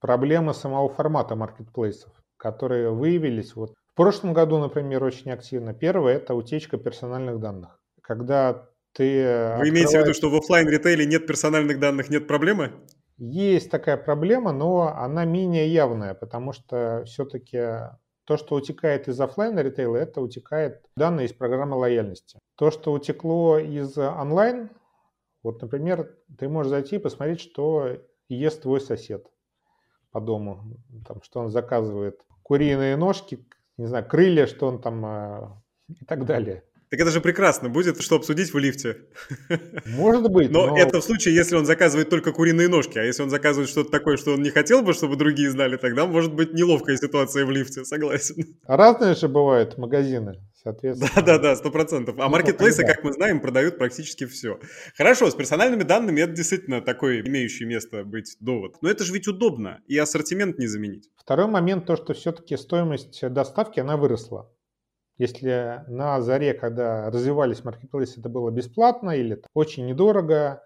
[0.00, 5.74] проблемы самого формата маркетплейсов, которые выявились вот в прошлом году, например, очень активно.
[5.74, 7.78] Первое– это утечка персональных данных.
[8.00, 9.68] Когда ты Вы открываешь...
[9.68, 12.72] имеете в виду, что в офлайн ритейле нет персональных данных, нет проблемы?
[13.24, 17.88] Есть такая проблема, но она менее явная, потому что все-таки
[18.24, 22.40] то, что утекает из офлайн ритейла, это утекает данные из программы лояльности.
[22.56, 24.70] То, что утекло из онлайн,
[25.44, 27.96] вот, например, ты можешь зайти и посмотреть, что
[28.28, 29.24] ест твой сосед
[30.10, 35.62] по дому, там, что он заказывает, куриные ножки, не знаю, крылья, что он там а,
[35.86, 36.64] и так далее.
[36.92, 38.98] Так это же прекрасно будет, что обсудить в лифте.
[39.86, 40.50] Может быть.
[40.50, 42.98] Но, но это в случае, если он заказывает только куриные ножки.
[42.98, 46.04] А если он заказывает что-то такое, что он не хотел бы, чтобы другие знали, тогда
[46.04, 48.58] может быть неловкая ситуация в лифте, согласен.
[48.66, 50.36] Разные же бывают магазины.
[50.62, 51.10] Соответственно.
[51.16, 52.16] Да-да-да, сто процентов.
[52.18, 54.60] А ну, маркетплейсы, как мы знаем, продают практически все.
[54.94, 58.76] Хорошо, с персональными данными это действительно такой имеющий место быть довод.
[58.82, 61.08] Но это же ведь удобно, и ассортимент не заменить.
[61.16, 64.51] Второй момент, то, что все-таки стоимость доставки, она выросла.
[65.22, 70.64] Если на заре, когда развивались маркетплейсы, это было бесплатно или очень недорого,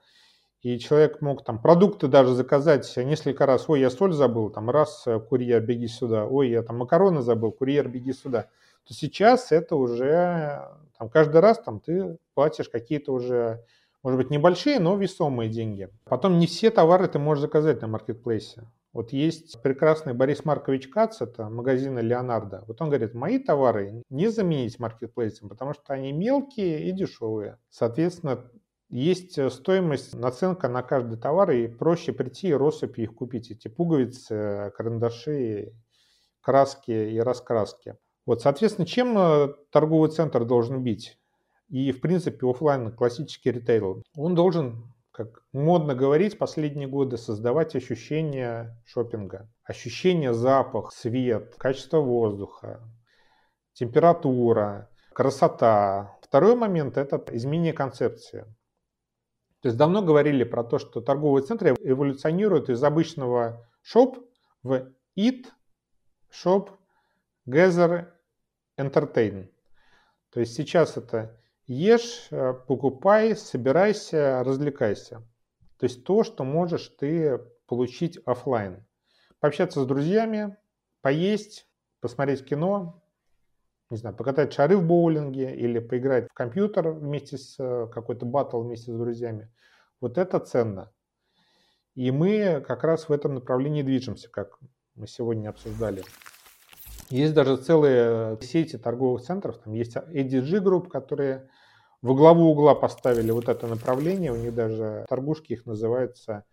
[0.62, 3.68] и человек мог там продукты даже заказать несколько раз.
[3.68, 6.24] Ой, я соль забыл, там раз, курьер, беги сюда.
[6.24, 8.46] Ой, я там макароны забыл, курьер, беги сюда.
[8.88, 10.66] То сейчас это уже
[10.98, 13.62] там, каждый раз там, ты платишь какие-то уже,
[14.02, 15.90] может быть, небольшие, но весомые деньги.
[16.04, 18.62] Потом не все товары ты можешь заказать на маркетплейсе.
[18.96, 22.64] Вот есть прекрасный Борис Маркович Кац, это магазина Леонардо.
[22.66, 27.58] Вот он говорит, мои товары не заменить маркетплейсом, потому что они мелкие и дешевые.
[27.68, 28.50] Соответственно,
[28.88, 33.50] есть стоимость, наценка на каждый товар, и проще прийти и россыпью их купить.
[33.50, 35.74] Эти пуговицы, карандаши,
[36.40, 37.96] краски и раскраски.
[38.24, 41.18] Вот, соответственно, чем э, торговый центр должен бить?
[41.68, 44.02] И, в принципе, офлайн классический ритейл.
[44.16, 49.50] Он должен как модно говорить последние годы, создавать ощущение шопинга.
[49.64, 52.82] Ощущение запах, цвет, качество воздуха,
[53.72, 56.18] температура, красота.
[56.20, 58.42] Второй момент– это изменение концепции.
[59.62, 64.22] То есть давно говорили про то, что торговые центры эволюционируют из обычного shop
[64.62, 65.46] в eat,
[66.30, 66.72] shop,
[67.48, 68.08] gather,
[68.78, 69.50] entertain.
[70.28, 75.22] То есть сейчас это Ешь, э, покупай, собирайся, развлекайся.
[75.78, 78.86] То есть то, что можешь ты получить офлайн.
[79.40, 80.56] Пообщаться с друзьями,
[81.00, 81.68] поесть,
[82.00, 83.02] посмотреть кино,
[83.90, 88.62] не знаю, покатать шары в боулинге или поиграть в компьютер вместе с э, какой-то батл
[88.62, 89.50] вместе с друзьями.
[90.00, 90.92] Вот это ценно.
[91.94, 94.58] И мы как раз в этом направлении движемся, как
[94.94, 96.04] мы сегодня обсуждали.
[97.08, 101.48] Есть даже целые сети торговых центров, там есть ADG Group, которые
[102.02, 106.44] во главу угла поставили вот это направление, у них даже торгушки их называются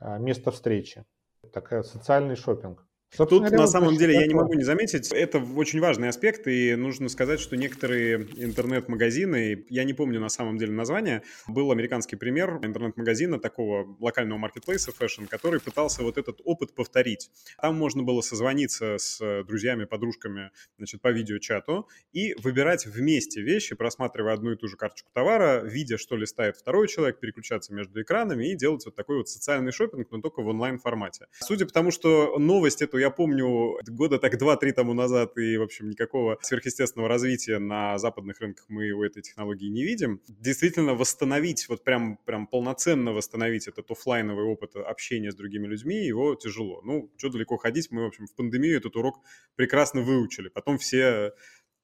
[0.00, 1.04] э, место встречи.
[1.52, 2.86] Такая социальный шопинг.
[3.12, 6.76] Собственно, Тут на самом деле я не могу не заметить, это очень важный аспект, и
[6.76, 12.60] нужно сказать, что некоторые интернет-магазины, я не помню на самом деле название, был американский пример
[12.62, 17.30] интернет-магазина такого локального маркетплейса fashion, который пытался вот этот опыт повторить.
[17.60, 24.34] Там можно было созвониться с друзьями, подружками, значит, по видеочату и выбирать вместе вещи, просматривая
[24.34, 28.56] одну и ту же карточку товара, видя, что листает второй человек, переключаться между экранами и
[28.56, 31.26] делать вот такой вот социальный шопинг, но только в онлайн-формате.
[31.40, 35.62] Судя по тому, что новость эту я помню года так 2-3 тому назад, и, в
[35.62, 40.20] общем, никакого сверхъестественного развития на западных рынках мы у этой технологии не видим.
[40.28, 46.34] Действительно, восстановить, вот прям, прям полноценно восстановить этот офлайновый опыт общения с другими людьми, его
[46.34, 46.80] тяжело.
[46.84, 49.20] Ну, что далеко ходить, мы, в общем, в пандемию этот урок
[49.56, 50.48] прекрасно выучили.
[50.48, 51.32] Потом все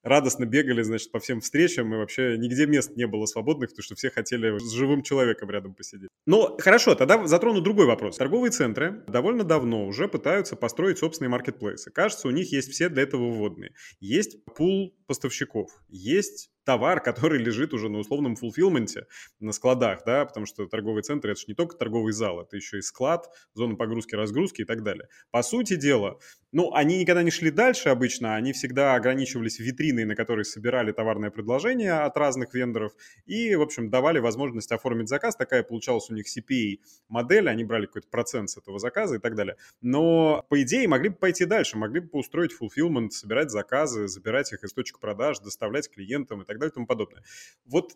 [0.06, 3.94] радостно бегали, значит, по всем встречам, и вообще нигде мест не было свободных, потому что
[3.94, 6.08] все хотели с живым человеком рядом посидеть.
[6.26, 8.16] Но хорошо, тогда затрону другой вопрос.
[8.16, 11.90] Торговые центры довольно давно уже пытаются построить собственные маркетплейсы.
[11.90, 13.74] Кажется, у них есть все для этого вводные.
[14.00, 19.06] Есть пул поставщиков, есть товар, который лежит уже на условном фулфилменте
[19.40, 22.78] на складах, да, потому что торговый центр это же не только торговый зал, это еще
[22.78, 25.08] и склад, зона погрузки-разгрузки и так далее.
[25.30, 26.18] По сути дела,
[26.52, 31.30] ну, они никогда не шли дальше обычно, они всегда ограничивались витриной, на которой собирали товарное
[31.30, 32.92] предложение от разных вендоров
[33.26, 35.36] и, в общем, давали возможность оформить заказ.
[35.36, 39.56] Такая получалась у них CPA-модель, они брали какой-то процент с этого заказа и так далее.
[39.82, 44.64] Но, по идее, могли бы пойти дальше, могли бы устроить fulfillment, собирать заказы, забирать их
[44.64, 47.22] из точек продаж, доставлять клиентам и так далее и тому подобное.
[47.64, 47.92] Вот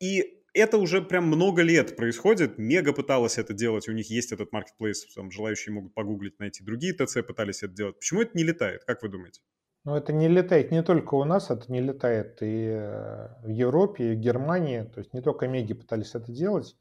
[0.00, 2.58] и это уже прям много лет происходит.
[2.58, 3.88] Мега пыталась это делать.
[3.88, 5.06] У них есть этот маркетплейс.
[5.14, 7.98] Там желающие могут погуглить, найти другие ТЦ, пытались это делать.
[7.98, 8.84] Почему это не летает?
[8.84, 9.40] Как вы думаете?
[9.84, 14.12] Ну, это не летает не только у нас, это не летает и э, в Европе,
[14.12, 14.82] и в Германии.
[14.82, 16.76] То есть не только Меги пытались это делать.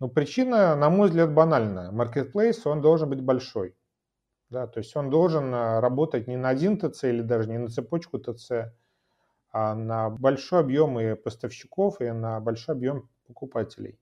[0.00, 1.92] Но причина, на мой взгляд, банальная.
[1.92, 3.76] Маркетплейс, он должен быть большой.
[4.50, 7.68] Да, то есть он должен э, работать не на один ТЦ или даже не на
[7.68, 8.72] цепочку ТЦ,
[9.54, 14.00] а на большой объем и поставщиков, и на большой объем покупателей.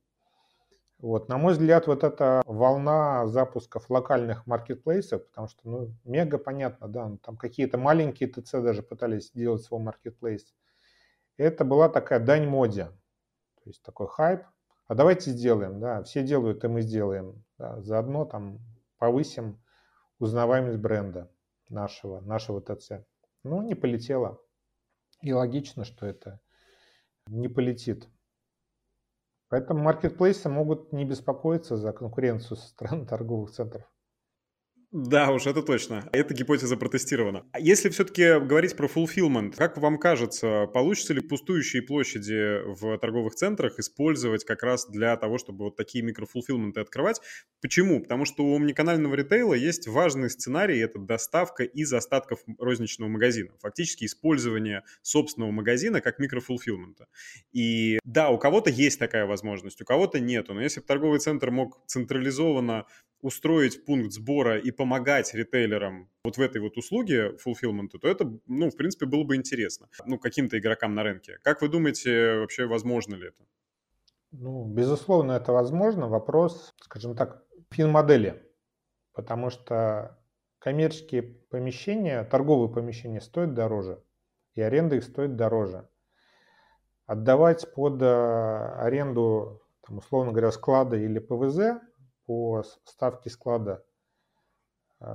[0.99, 6.89] Вот, на мой взгляд, вот эта волна запусков локальных маркетплейсов, потому что, ну, мега понятно,
[6.89, 10.55] да, ну, там какие-то маленькие ТЦ даже пытались сделать свой маркетплейс.
[11.37, 12.85] Это была такая дань моде,
[13.63, 14.45] то есть такой хайп.
[14.87, 17.45] А давайте сделаем, да, все делают, и мы сделаем.
[17.59, 18.59] Да, заодно там
[18.97, 19.61] повысим
[20.19, 21.31] узнаваемость бренда
[21.69, 23.05] нашего, нашего ТЦ.
[23.45, 24.41] Ну, не полетело.
[25.23, 26.41] И логично, что это
[27.27, 28.09] не полетит.
[29.49, 33.92] Поэтому маркетплейсы могут не беспокоиться за конкуренцию со стороны торговых центров.
[34.93, 36.07] Да, уж это точно.
[36.13, 37.47] Эта гипотеза протестирована.
[37.53, 43.35] А если все-таки говорить про fulfillment, как вам кажется, получится ли пустующие площади в торговых
[43.35, 47.23] центрах использовать как раз для того, чтобы вот такие микрофулфилменты открывать?
[47.63, 48.03] Почему?
[48.03, 53.53] Потому что у омниканального ритейла есть важный сценарий, это доставка из остатков розничного магазина.
[53.63, 57.07] Фактически использование собственного магазина как микрофулфилмента.
[57.51, 60.53] И да, у кого-то есть такая возможность, у кого-то нету.
[60.53, 62.85] Но если бы торговый центр мог централизованно
[63.23, 68.69] устроить пункт сбора и помогать ритейлерам вот в этой вот услуге фулфилмента, то это, ну,
[68.69, 71.39] в принципе, было бы интересно, ну, каким-то игрокам на рынке.
[71.45, 73.45] Как вы думаете, вообще возможно ли это?
[74.33, 76.09] Ну, безусловно, это возможно.
[76.09, 78.43] Вопрос, скажем так, фин-модели.
[79.13, 80.19] Потому что
[80.59, 84.03] коммерческие помещения, торговые помещения стоят дороже,
[84.57, 85.89] и аренда их стоит дороже.
[87.07, 91.81] Отдавать под э, аренду, там, условно говоря, склада или ПВЗ
[92.27, 93.85] по ставке склада,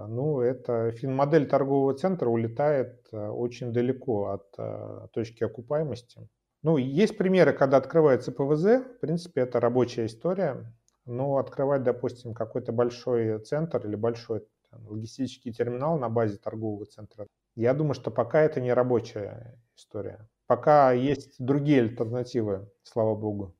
[0.07, 6.27] ну, это финмодель торгового центра улетает э, очень далеко от э, точки окупаемости.
[6.63, 10.73] Ну, есть примеры, когда открывается ПВЗ, в принципе, это рабочая история,
[11.05, 17.27] но открывать, допустим, какой-то большой центр или большой там, логистический терминал на базе торгового центра,
[17.55, 20.27] я думаю, что пока это не рабочая история.
[20.47, 23.55] Пока есть другие альтернативы, слава богу.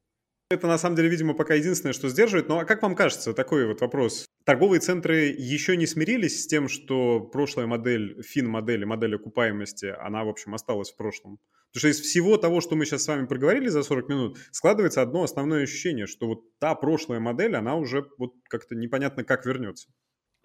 [0.50, 2.48] Это на самом деле, видимо, пока единственное, что сдерживает.
[2.48, 6.48] Но ну, а как вам кажется, такой вот вопрос, торговые центры еще не смирились с
[6.48, 11.40] тем, что прошлая модель, фин-модель, модель окупаемости, она, в общем, осталась в прошлом.
[11.74, 15.02] Потому что из всего того, что мы сейчас с вами проговорили за 40 минут, складывается
[15.02, 19.90] одно основное ощущение, что вот та прошлая модель, она уже вот как-то непонятно как вернется.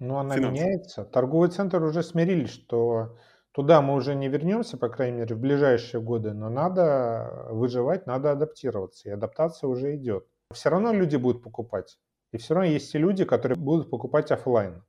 [0.01, 0.67] Ну, она финансово.
[0.67, 1.05] меняется.
[1.05, 3.17] Торговые центры уже смирились, что
[3.53, 8.33] туда мы уже не вернемся, по крайней мере, в ближайшие годы, но надо выживать, надо
[8.33, 10.27] адаптироваться, и адаптация уже идет.
[10.53, 11.99] Все равно люди будут покупать.
[12.33, 14.83] И все равно есть и люди, которые будут покупать офлайн.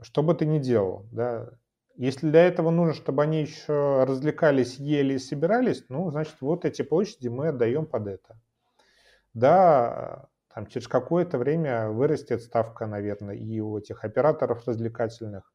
[0.00, 1.50] Что бы ты ни делал, да.
[1.96, 6.82] Если для этого нужно, чтобы они еще развлекались, ели и собирались, ну, значит, вот эти
[6.82, 8.40] площади мы отдаем под это.
[9.32, 15.52] Да, там через какое-то время вырастет ставка, наверное, и у этих операторов развлекательных.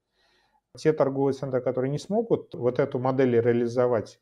[0.77, 4.19] Те торговые центры, которые не смогут вот эту модель реализовать,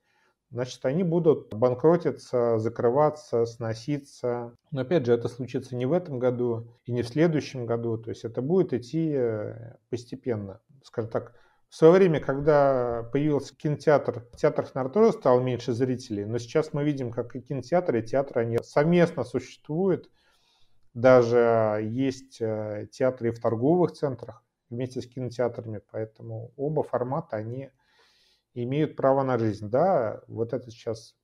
[0.51, 4.55] значит, они будут банкротиться, закрываться, сноситься.
[4.71, 7.97] Но опять же, это случится не в этом году и не в следующем году.
[7.97, 10.59] То есть это будет идти э, постепенно.
[10.83, 11.33] Скажем так,
[11.69, 16.83] в свое время, когда появился кинотеатр, в театрах, тоже стало меньше зрителей, но сейчас мы
[16.83, 20.09] видим, как и кинотеатры, и театры, они совместно существуют.
[20.95, 27.69] Даже есть э, театры и в торговых центрах вместе с кинотеатрами, поэтому оба формата, они
[28.63, 29.69] имеют право на жизнь.
[29.69, 31.15] Да, вот это сейчас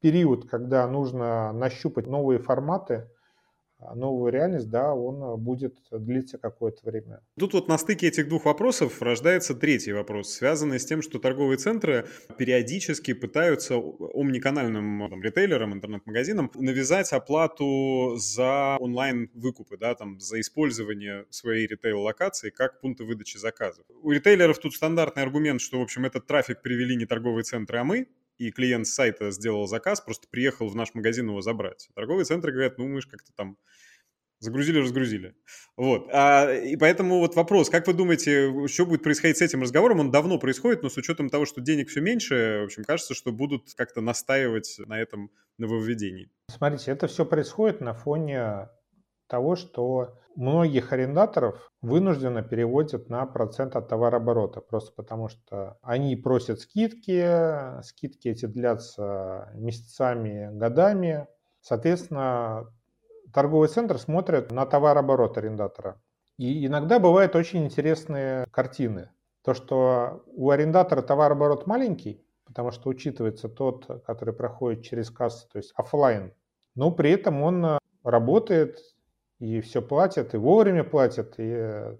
[0.00, 3.10] период, когда нужно нащупать новые форматы,
[3.94, 7.20] новую реальность, да, он а, будет длиться какое-то время.
[7.38, 11.58] Тут вот на стыке этих двух вопросов рождается третий вопрос, связанный с тем, что торговые
[11.58, 12.06] центры
[12.36, 21.66] периодически пытаются омниканальным там, ритейлерам, интернет-магазинам навязать оплату за онлайн-выкупы, да, там, за использование своей
[21.66, 23.84] ритейл-локации как пункта выдачи заказов.
[24.02, 27.84] У ритейлеров тут стандартный аргумент, что, в общем, этот трафик привели не торговые центры, а
[27.84, 28.08] мы,
[28.38, 31.88] и клиент с сайта сделал заказ, просто приехал в наш магазин его забрать.
[31.94, 33.58] Торговые центры говорят, ну мы же как-то там
[34.40, 35.34] загрузили, разгрузили.
[35.76, 36.08] Вот.
[36.12, 40.00] А, и поэтому вот вопрос, как вы думаете, что будет происходить с этим разговором?
[40.00, 43.32] Он давно происходит, но с учетом того, что денег все меньше, в общем, кажется, что
[43.32, 46.30] будут как-то настаивать на этом нововведении.
[46.48, 48.68] Смотрите, это все происходит на фоне
[49.28, 56.60] того, что многих арендаторов вынужденно переводят на процент от товарооборота, просто потому что они просят
[56.60, 61.26] скидки, скидки эти длятся месяцами, годами.
[61.60, 62.72] Соответственно,
[63.32, 66.00] торговый центр смотрит на товарооборот арендатора.
[66.36, 69.10] И иногда бывают очень интересные картины.
[69.42, 75.58] То, что у арендатора товарооборот маленький, потому что учитывается тот, который проходит через кассу, то
[75.58, 76.32] есть офлайн,
[76.74, 78.78] но при этом он работает,
[79.38, 81.96] и все платят, и вовремя платят, и э,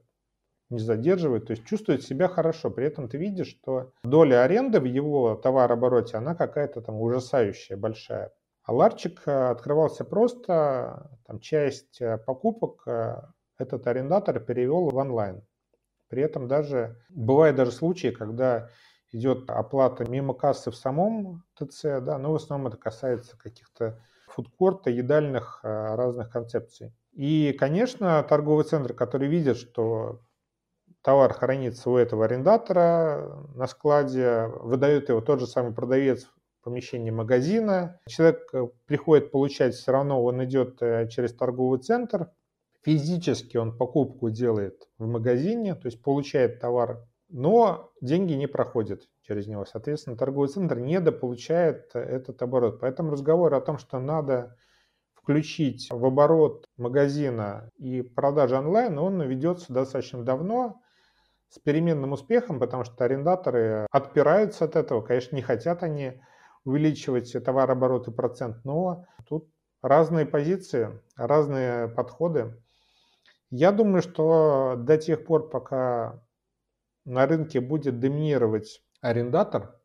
[0.71, 2.71] не задерживают, то есть чувствует себя хорошо.
[2.71, 8.33] При этом ты видишь, что доля аренды в его товарообороте, она какая-то там ужасающая, большая.
[8.65, 12.87] А ларчик э, открывался просто, там часть э, покупок
[13.59, 15.43] этот арендатор перевел в онлайн.
[16.09, 18.69] При этом даже бывают даже случаи, когда
[19.11, 24.91] идет оплата мимо кассы в самом ТЦ, да, но в основном это касается каких-то фудкорта,
[24.91, 26.93] едальных разных концепций.
[27.13, 30.21] И, конечно, торговый центр, который видит, что
[31.03, 37.11] товар хранится у этого арендатора на складе, выдает его тот же самый продавец в помещении
[37.11, 38.01] магазина.
[38.07, 42.31] Человек э, приходит получать, все равно он идет э, через торговый центр.
[42.85, 49.47] Физически он покупку делает в магазине, то есть получает товар, но деньги не проходят через
[49.47, 49.65] него.
[49.65, 52.81] Соответственно, торговый центр недополучает этот оборот.
[52.81, 54.57] Поэтому разговор о том, что надо
[55.29, 60.81] включить в оборот магазина и продажи онлайн, он ведется достаточно давно
[61.51, 65.03] с переменным успехом, потому что арендаторы отпираются от этого.
[65.03, 66.19] Конечно, не хотят они
[66.65, 69.51] увеличивать товарооборот и процент, но тут
[69.83, 72.57] разные позиции, разные подходы.
[73.51, 76.23] Я думаю, что до тех пор, пока
[77.05, 79.79] на рынке будет доминировать арендатор,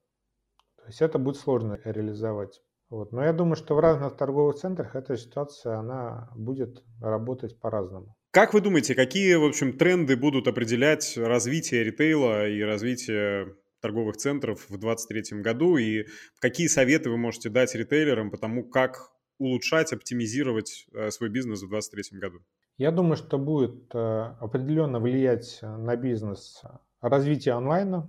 [0.78, 2.62] то есть это будет сложно реализовать.
[2.94, 3.12] Вот.
[3.12, 8.16] Но я думаю, что в разных торговых центрах эта ситуация, она будет работать по-разному.
[8.30, 14.70] Как вы думаете, какие, в общем, тренды будут определять развитие ритейла и развитие торговых центров
[14.70, 15.78] в 2023 году?
[15.78, 16.06] И
[16.40, 21.70] какие советы вы можете дать ритейлерам по тому, как улучшать, оптимизировать э, свой бизнес в
[21.70, 22.42] 2023 году?
[22.78, 23.98] Я думаю, что будет э,
[24.40, 26.62] определенно влиять на бизнес
[27.02, 28.04] развитие онлайна.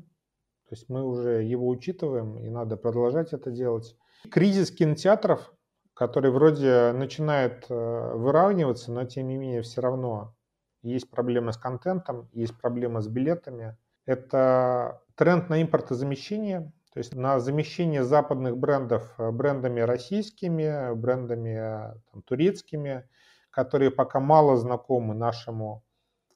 [0.69, 3.97] То есть мы уже его учитываем, и надо продолжать это делать.
[4.31, 5.53] Кризис кинотеатров,
[5.95, 10.35] который вроде начинает э, выравниваться, но тем не менее все равно
[10.83, 13.77] есть проблемы с контентом, есть проблемы с билетами.
[14.07, 22.23] Это тренд на импортозамещение, то есть на замещение западных брендов э, брендами российскими, брендами там,
[22.23, 23.09] турецкими,
[23.51, 25.85] которые пока мало знакомы нашему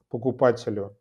[0.09, 0.97] покупателю.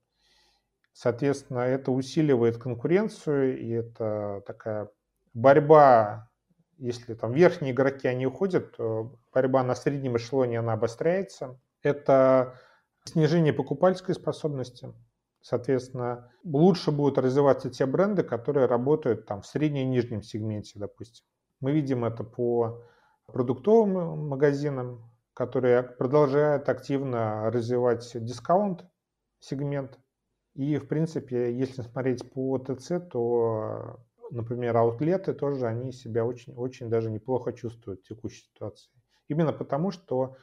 [0.92, 4.90] Соответственно, это усиливает конкуренцию, и это такая
[5.32, 6.27] борьба,
[6.78, 8.76] если там верхние игроки, они уходят,
[9.32, 11.60] борьба на среднем эшелоне, она обостряется.
[11.82, 12.54] Это
[13.04, 14.92] снижение покупательской способности.
[15.40, 21.24] Соответственно, лучше будут развиваться те бренды, которые работают там в среднем и нижнем сегменте, допустим.
[21.60, 22.82] Мы видим это по
[23.26, 28.84] продуктовым магазинам, которые продолжают активно развивать дискаунт
[29.38, 29.98] сегмент.
[30.54, 34.00] И, в принципе, если смотреть по ТЦ, то,
[34.30, 38.90] например, аутлеты тоже, они себя очень, очень даже неплохо чувствуют в текущей ситуации.
[39.28, 40.36] Именно потому, что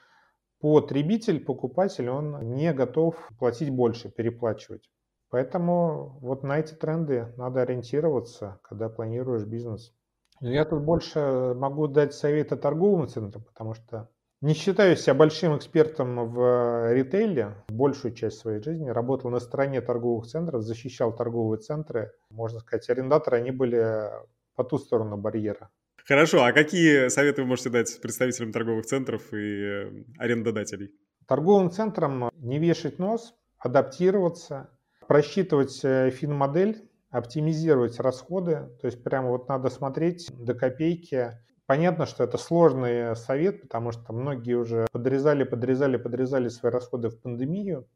[0.59, 4.89] потребитель, покупатель, он не готов платить больше, переплачивать.
[5.29, 9.93] Поэтому вот на эти тренды надо ориентироваться, когда планируешь бизнес.
[10.39, 14.09] Я тут больше могу дать советы торговым центрам, потому что
[14.45, 17.55] не считаю себя большим экспертом в ритейле.
[17.67, 22.11] Большую часть своей жизни работал на стороне торговых центров, защищал торговые центры.
[22.29, 24.07] Можно сказать, арендаторы, они были
[24.55, 25.71] по ту сторону барьера.
[26.05, 30.91] Хорошо, а какие советы вы можете дать представителям торговых центров и э, арендодателей?
[31.27, 34.69] Торговым центрам не вешать нос, адаптироваться,
[35.07, 38.69] просчитывать э, фин-модель, оптимизировать расходы.
[38.79, 41.31] То есть прямо вот надо смотреть до копейки.
[41.65, 47.19] Понятно, что это сложный совет, потому что многие уже подрезали, подрезали, подрезали свои расходы в
[47.19, 47.87] пандемию.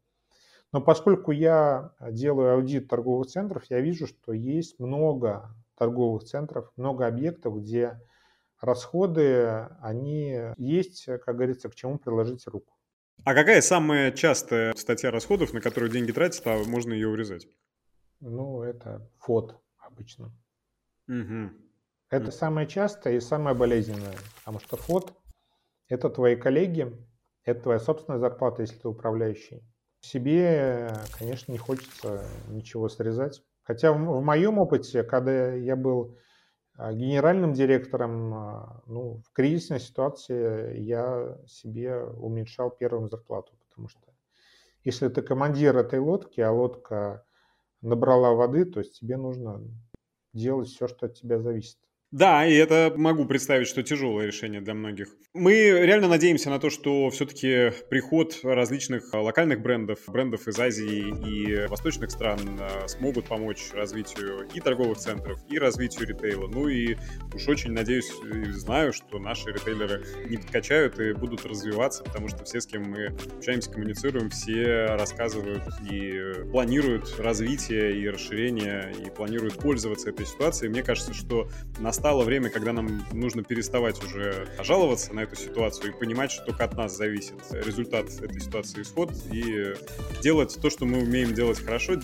[0.72, 7.06] Но поскольку я делаю аудит торговых центров, я вижу, что есть много торговых центров, много
[7.06, 8.00] объектов, где
[8.60, 12.76] расходы, они есть, как говорится, к чему приложить руку.
[13.24, 17.48] А какая самая частая статья расходов, на которую деньги тратят, а можно ее урезать?
[18.20, 20.32] Ну, это фот обычно.
[21.08, 21.50] Угу.
[22.10, 25.12] Это самое частое и самое болезненное, потому что фот–
[25.88, 26.92] это твои коллеги,
[27.44, 29.62] это твоя собственная зарплата, если ты управляющий.
[30.00, 33.44] Себе, конечно, не хочется ничего срезать.
[33.62, 36.18] Хотя в, моем опыте, когда я был
[36.74, 44.00] а, генеральным директором, а, ну, в кризисной ситуации я себе уменьшал первым зарплату, потому что
[44.82, 47.24] если ты командир этой лодки, а лодка
[47.82, 49.62] набрала воды, то есть тебе нужно
[50.32, 51.78] делать все, что от тебя зависит.
[52.12, 55.14] Да, и это могу представить, что тяжелое решение для многих.
[55.32, 61.66] Мы реально надеемся на то, что все-таки приход различных локальных брендов, брендов из Азии и
[61.68, 66.48] восточных стран э, смогут помочь развитию и торговых центров, и развитию ритейла.
[66.48, 66.96] Ну и
[67.32, 72.42] уж очень надеюсь и знаю, что наши ритейлеры не подкачают и будут развиваться, потому что
[72.42, 79.58] все, с кем мы общаемся, коммуницируем, все рассказывают и планируют развитие и расширение, и планируют
[79.58, 80.70] пользоваться этой ситуацией.
[80.70, 81.48] Мне кажется, что
[81.78, 86.46] на настало время, когда нам нужно переставать уже жаловаться на эту ситуацию и понимать, что
[86.46, 89.74] только от нас зависит результат этой ситуации, исход, и
[90.22, 92.00] делать то, что мы умеем делать хорошо,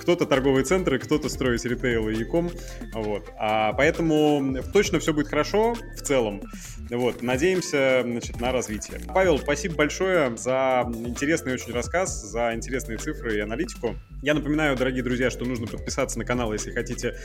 [0.00, 2.50] кто-то торговые центры, кто-то строить ритейл и e-com,
[2.94, 3.28] вот.
[3.38, 6.42] А поэтому точно все будет хорошо в целом.
[6.90, 9.00] Вот, надеемся, значит, на развитие.
[9.14, 13.94] Павел, спасибо большое за интересный очень рассказ, за интересные цифры и аналитику.
[14.22, 17.16] Я напоминаю, дорогие друзья, что нужно подписаться на канал, если хотите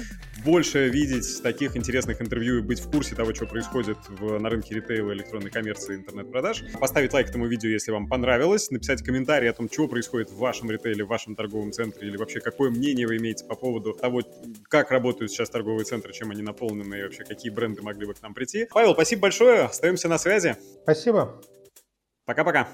[0.44, 4.76] больше видеть таких интересных интервью и быть в курсе того, что происходит в, на рынке
[4.76, 6.64] ритейла, электронной коммерции, интернет-продаж.
[6.80, 10.70] Поставить лайк этому видео, если вам понравилось, написать комментарий о том, что происходит в вашем
[10.70, 14.22] ритейле, в вашем торговом центре, или вообще какое мнение вы имеете по поводу того,
[14.70, 18.22] как работают сейчас торговые центры, чем они наполнены и вообще какие бренды могли бы к
[18.22, 18.68] нам прийти.
[18.72, 20.56] Павел, спасибо большое, остаемся на связи.
[20.84, 21.42] Спасибо.
[22.26, 22.68] Пока-пока.